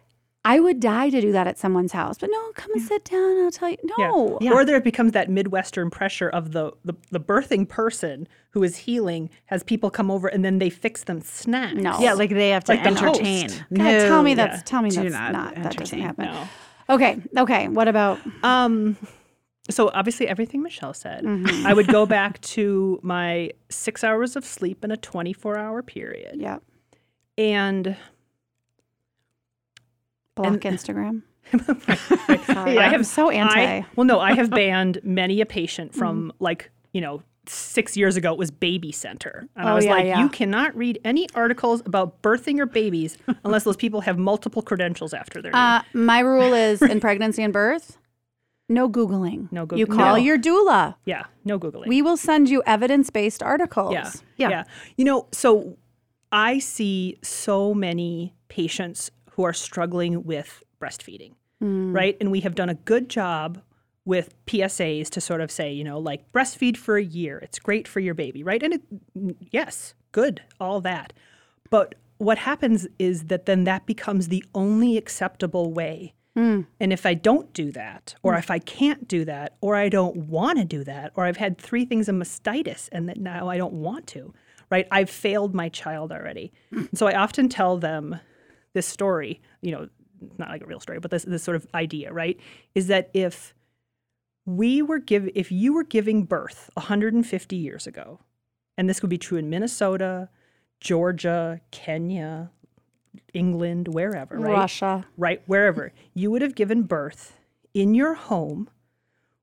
[0.44, 3.42] I would die to do that at someone's house, but no, come and sit down.
[3.44, 3.76] I'll tell you.
[3.98, 4.52] No, Yeah.
[4.52, 8.76] Or there it becomes that Midwestern pressure of the, the, the birthing person who is
[8.76, 11.74] healing has people come over and then they fix them snacks.
[11.74, 11.98] No.
[12.00, 13.48] yeah, like they have to Like entertain.
[13.74, 14.46] God, tell me No.
[14.46, 16.26] that's tell me Do that's not not, that doesn't happen.
[16.26, 16.48] No.
[16.88, 17.68] Okay, okay.
[17.68, 18.96] What about Um,
[19.68, 21.24] so obviously everything Michelle said.
[21.24, 21.66] Mm-hmm.
[21.66, 26.40] I would go back to my six hours of sleep in a 24 hour period.
[26.40, 26.58] yeah?
[27.36, 27.96] And
[30.42, 31.22] Block Instagram.
[32.46, 33.60] Sorry, I I'm have so anti.
[33.60, 36.44] I, well, no, I have banned many a patient from Mm-hmm.
[36.44, 39.48] like, you know, six years ago it was baby center.
[39.56, 40.20] And I Oh, was yeah, like, yeah.
[40.20, 45.14] you cannot read any articles about birthing your babies unless those people have multiple credentials
[45.14, 45.58] after their name.
[45.60, 47.96] Uh, my rule is in pregnancy and birth,
[48.68, 49.50] no googling.
[49.50, 49.78] No Googling.
[49.78, 50.16] You call no.
[50.16, 50.96] your doula.
[51.06, 51.86] yeah, no Googling.
[51.88, 53.94] We will send you evidence-based articles.
[53.94, 54.10] Yeah.
[54.36, 54.50] Yeah.
[54.50, 54.64] Yeah.
[54.98, 55.78] You know, so
[56.30, 61.32] I see so many patients who are struggling with breastfeeding,
[61.62, 61.94] mm.
[61.94, 62.16] right?
[62.20, 63.62] And we have done a good job
[64.04, 67.38] with PSAs to sort of say, you know, like breastfeed for a year.
[67.38, 68.60] It's great for your baby, right?
[68.60, 68.82] And it,
[69.52, 71.12] yes, good, all that.
[71.70, 76.14] But what happens is that then that becomes the only acceptable way.
[76.36, 76.66] Mm.
[76.80, 78.40] And if I don't do that, or mm.
[78.40, 81.58] if I can't do that, or I don't want to do that, or I've had
[81.58, 84.34] three things of mastitis and that now I don't want to,
[84.68, 84.88] right?
[84.90, 86.52] I've failed my child already.
[86.72, 88.18] And so I often tell them
[88.78, 89.88] this story, you know,
[90.38, 92.38] not like a real story, but this this sort of idea, right?
[92.76, 93.54] Is that if
[94.46, 98.20] we were give if you were giving birth 150 years ago,
[98.76, 100.28] and this would be true in Minnesota,
[100.80, 102.52] Georgia, Kenya,
[103.34, 104.52] England, wherever, right?
[104.52, 105.04] Russia.
[105.16, 107.40] right, wherever, you would have given birth
[107.74, 108.70] in your home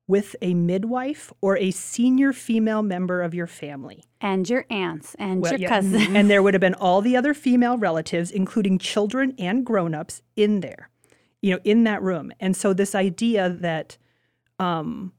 [0.08, 4.04] with a midwife or a senior female member of your family.
[4.20, 6.06] And your aunts and Well, your yeah, cousins.
[6.14, 10.60] and there would have been all the other female relatives, including children and grown-ups, in
[10.60, 10.90] there,
[11.42, 12.30] you know, in that room.
[12.38, 13.98] And so this idea that,
[14.58, 15.12] um,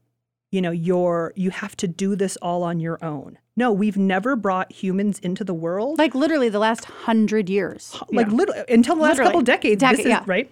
[0.50, 3.38] you know, you're you have to do this all on your own.
[3.56, 7.94] No, we've never brought humans into the world like literally the last hundred years.
[8.10, 9.28] like literally until the last Literally.
[9.30, 9.82] couple decades.
[9.82, 10.22] Dec- this is yeah.
[10.26, 10.50] right.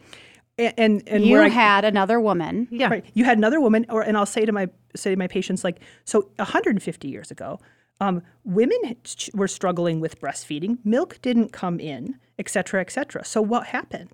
[0.58, 2.68] A- And and You where I- had another woman.
[2.70, 2.88] Yeah.
[2.88, 3.04] Right.
[3.14, 5.80] You had another woman, or and I'll say to my say to my patients like,
[6.04, 7.58] so 150 years ago,
[8.00, 8.78] um, women
[9.34, 10.78] were struggling with breastfeeding.
[10.84, 13.24] Milk didn't come in, et cetera, et cetera.
[13.24, 14.10] So what happened?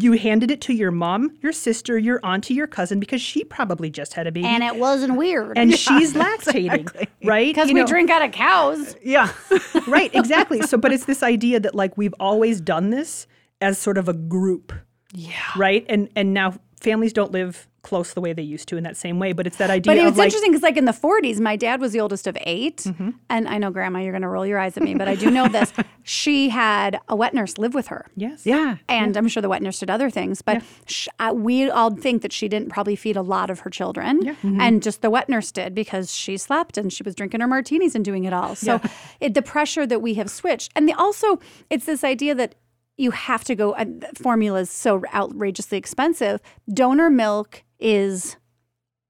[0.00, 3.88] You handed it to your mom, your sister, your auntie, your cousin, because she probably
[3.88, 5.56] just had a baby, And it wasn't weird.
[5.56, 6.88] and she's lactating,
[7.22, 7.54] right?
[7.54, 8.96] because we know, drink out of cows.
[9.02, 9.30] Yeah.
[9.86, 10.62] right, exactly.
[10.62, 13.26] So, but it's this idea that like we've always done this
[13.60, 14.72] as sort of a group,
[15.16, 15.32] Yeah.
[15.56, 15.84] right?
[15.88, 19.20] And and now families don't live close the way they used to in that same
[19.20, 19.32] way.
[19.32, 21.54] But it's that idea But of it's like, interesting because, like in the 40s, my
[21.54, 23.10] dad was the oldest of 8 Mm-hmm.
[23.30, 25.30] And I know, Grandma, you're going to roll your eyes at me, but I do
[25.30, 25.72] know this.
[26.08, 28.06] She had a wet nurse live with her.
[28.16, 28.76] yes, Yeah.
[28.88, 32.22] And I'm sure the wet nurse did other things, but sh- uh, we all think
[32.22, 34.22] that she didn't probably feed a lot of her children.
[34.22, 34.60] Mm-hmm.
[34.60, 37.94] And just the wet nurse did because she slept and she was drinking her martinis
[37.96, 38.54] and doing it all.
[38.54, 38.80] So
[39.20, 40.70] it, the pressure that we have switched.
[40.76, 41.40] And the, also,
[41.70, 42.54] it's this idea that
[42.96, 46.40] you have to go, and formula is so outrageously expensive.
[46.72, 48.36] Donor milk is.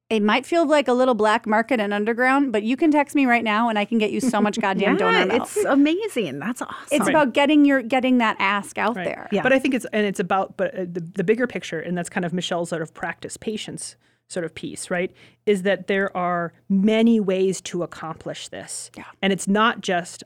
[0.08, 3.26] It might feel like a little black market and underground, but you can text me
[3.26, 5.42] right now and I can get you so much goddamn donor milk.
[5.42, 6.38] it's amazing.
[6.38, 6.76] That's awesome.
[6.92, 9.04] It's about getting your getting that ask out Right.
[9.04, 9.28] there.
[9.32, 9.42] Yeah.
[9.42, 12.08] But I think it's and it's about but uh, the, the bigger picture, and that's
[12.08, 13.96] kind of Michelle's sort of practice patience
[14.28, 15.12] sort of piece, right?
[15.44, 19.04] Is that there are many ways to accomplish this, Yeah.
[19.22, 20.22] and it's not just,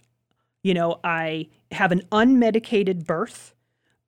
[0.62, 3.54] you know, I have an unmedicated birth.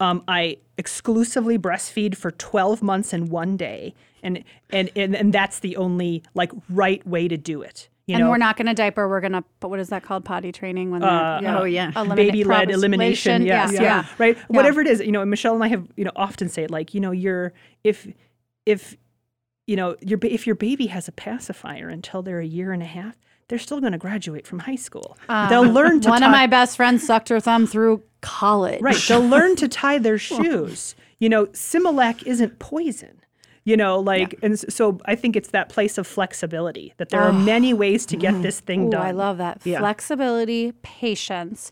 [0.00, 5.60] Um, I exclusively breastfeed for 12 months and one day, and and and, and that's
[5.60, 7.88] the only like right way to do it.
[8.06, 9.08] You and know, we're not going to diaper.
[9.08, 10.24] We're going to, but what is that called?
[10.24, 11.92] Potty training when Uh, they're, oh, yeah.
[11.94, 13.42] eliminate- baby led elimination.
[13.46, 14.06] Yes, Yeah, yeah, yeah.
[14.18, 14.36] right.
[14.48, 16.70] Whatever it is, you know, and Michelle and I have, you know, often say it
[16.72, 17.52] like, you know, you're
[17.84, 18.08] if
[18.66, 18.96] if
[19.68, 22.82] you know your ba- if your baby has a pacifier until they're a year and
[22.82, 23.14] a half,
[23.48, 25.16] they're still going to graduate from high school.
[25.28, 28.80] They'll learn to Um, One tie, of my best friends sucked her thumb through college.
[28.80, 28.96] right.
[29.08, 30.94] They'll learn to tie their shoes.
[31.18, 33.18] You know, Similac isn't poison.
[33.64, 37.32] You know, like, and so I think it's that place of flexibility that there are
[37.32, 39.06] many ways to get this thing Ooh, done.
[39.06, 39.60] I love that.
[39.64, 39.78] Yeah.
[39.78, 41.70] Flexibility, patience.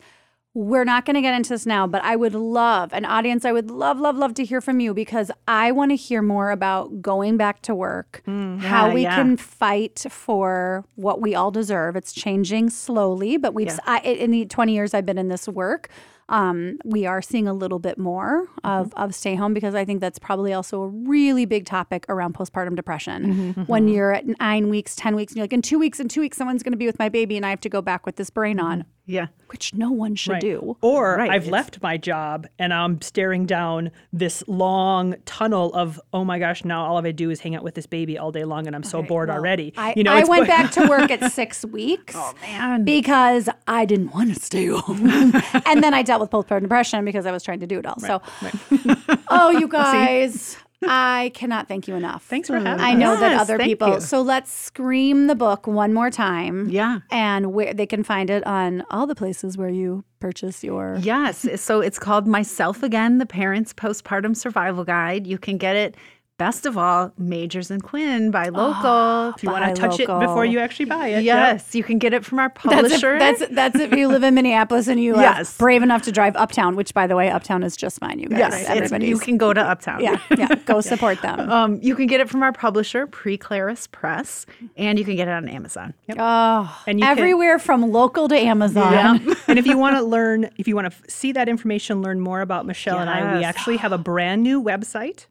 [0.53, 3.53] We're not going to get into this now, but I would love, an audience, I
[3.53, 7.01] would love, love, love to hear from you because I want to hear more about
[7.01, 9.15] going back to work, mm, how yeah, we yeah.
[9.15, 11.95] can fight for what we all deserve.
[11.95, 15.89] It's changing slowly, but we've, I, in the 20 years I've been in this work,
[16.31, 19.03] um, we are seeing a little bit more of, mm-hmm.
[19.03, 22.77] of stay home because I think that's probably also a really big topic around postpartum
[22.77, 23.23] depression.
[23.23, 23.63] Mm-hmm, mm-hmm.
[23.63, 26.21] When you're at nine weeks, 10 weeks, and you're like, in two weeks, in two
[26.21, 28.15] weeks, someone's going to be with my baby and I have to go back with
[28.15, 29.27] this brain on, yeah.
[29.49, 30.41] which no one should Right.
[30.41, 30.77] do.
[30.81, 36.01] Or Right, I've it's- left my job and I'm staring down this long tunnel of,
[36.13, 38.17] oh my gosh, now all I have to do is hang out with this baby
[38.17, 39.75] all day long and I'm so bored already.
[39.77, 42.85] I, you know, I went back to work at six weeks oh, Man.
[42.85, 45.07] because I didn't want to stay home.
[45.67, 47.99] and then I dealt with postpartum depression because I was trying to do it all.
[47.99, 48.23] so,
[49.29, 52.25] oh, you guys, I cannot thank you enough.
[52.25, 52.83] Thanks for having me.
[52.83, 52.99] I us.
[52.99, 53.95] know that other people.
[53.95, 54.01] you.
[54.01, 56.69] So let's scream the book one more time.
[56.69, 57.01] Yeah.
[57.11, 60.97] And where they can find it on all the places where you purchase your.
[61.01, 61.47] Yes.
[61.61, 65.27] So it's called Myself Again, the Parents Postpartum Survival Guide.
[65.27, 65.97] You can get it,
[66.41, 69.29] best of all, Magers and Quinn by Local.
[69.37, 70.17] if you want to touch local.
[70.17, 71.23] it before you actually buy it.
[71.23, 71.53] yeah.
[71.53, 71.75] yes.
[71.75, 73.19] You can get it from our That's if, publisher.
[73.19, 75.55] that's that's if you live in Minneapolis and you Yes.
[75.55, 76.77] are brave enough to drive uptown.
[76.77, 78.19] Which, by the way, uptown is just fine.
[78.19, 78.55] You guys, yes.
[78.63, 80.03] it's- everybody's you can go to Uptown.
[80.03, 80.49] yeah, yeah.
[80.65, 81.39] Go support them.
[81.51, 84.47] Um, you can get it from our publisher, Preclaris Press,
[84.79, 85.93] and you can get it on Amazon.
[86.19, 89.37] Oh, And you can- everywhere from local to Amazon.
[89.47, 92.19] and if you want to learn, if you want to f- see that information, learn
[92.21, 95.27] more about Michelle and I, we actually have a brand new website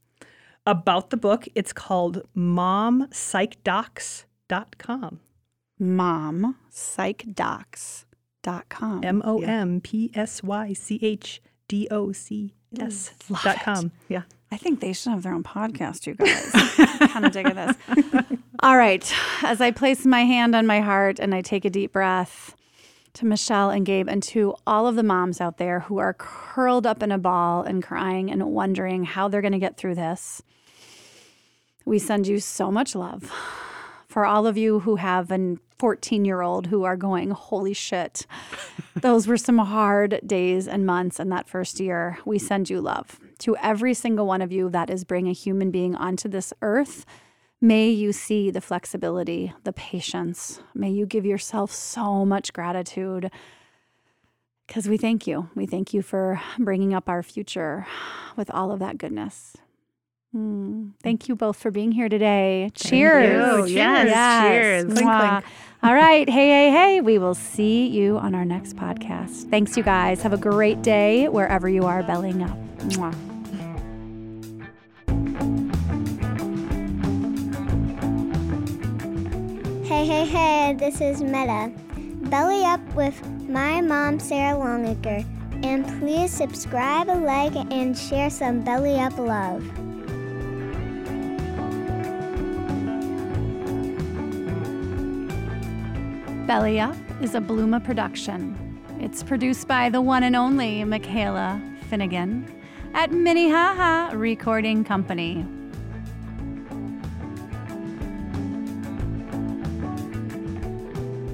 [0.70, 1.47] about the book.
[1.55, 5.20] It's called mompsychdocs.com.
[5.82, 9.03] Mom psychdocs.com.
[9.03, 13.91] M O M P S Y C H D O C S dot com.
[14.07, 14.22] Yeah.
[14.51, 16.51] I think they should have their own podcast, you guys.
[17.11, 17.76] kind of digging this.
[18.61, 19.11] All right.
[19.43, 22.55] As I place my hand on my heart and I take a deep breath
[23.13, 26.88] to Michelle and Gabe and to all of the moms out there who are curled
[26.88, 30.41] up in a ball and crying and wondering how they're going to get through this,
[31.86, 33.32] we send you so much love.
[34.07, 38.25] For all of you who have an 14 year old who are going, holy shit,
[38.95, 42.17] those were some hard days and months in that first year.
[42.25, 43.19] We send you love.
[43.39, 47.05] To every single one of you that is bringing a human being onto this earth
[47.61, 50.61] May you see the flexibility, the patience.
[50.73, 53.30] May you give yourself so much gratitude
[54.65, 55.49] because we thank you.
[55.55, 57.86] We thank you for bringing up our future
[58.38, 59.57] with all of that goodness.
[60.36, 60.91] Mm.
[61.01, 62.69] Thank you both for being here today.
[62.75, 63.69] Cheers.
[63.69, 63.75] You.
[63.75, 64.43] Yes, yes.
[64.43, 64.84] Cheers.
[64.93, 65.43] Clink, clink.
[65.82, 66.30] All right.
[66.30, 67.01] Hey, hey, hey.
[67.01, 69.49] We will see you on our next podcast.
[69.49, 70.21] Thanks, you guys.
[70.21, 72.57] Have a great day wherever you are bellying up.
[72.89, 73.15] Mwah.
[79.88, 81.71] Hey, hey, hey, this is Meta.
[82.30, 83.19] Belly Up with
[83.49, 85.25] my mom, Sarah Longacre.
[85.63, 89.89] And please subscribe, like, and share some Belly Up love.
[96.50, 98.82] Belly Up is a Blooma production.
[99.00, 102.43] It's produced by the one and only Michaela Finnegan
[102.95, 105.45] at Minnehaha Recording Company.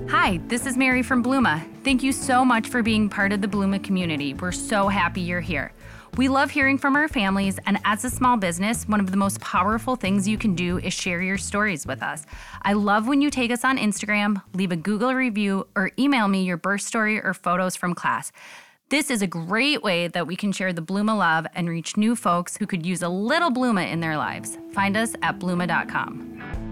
[0.09, 1.63] Hi, this is Mary from Blooma.
[1.85, 4.33] Thank you so much for being part of the Blooma community.
[4.33, 5.71] We're so happy you're here.
[6.17, 9.41] We love hearing from our families, and as a small business, one of the most
[9.41, 12.25] powerful things you can do is share your stories with us.
[12.61, 16.43] I love when you take us on Instagram, leave a Google review, or email me
[16.43, 18.31] your birth story or photos from class.
[18.87, 22.15] This is a great way that we can share the Blooma love and reach new
[22.15, 24.57] folks who could use a little Blooma in their lives.
[24.71, 26.64] Find us at blooma.com.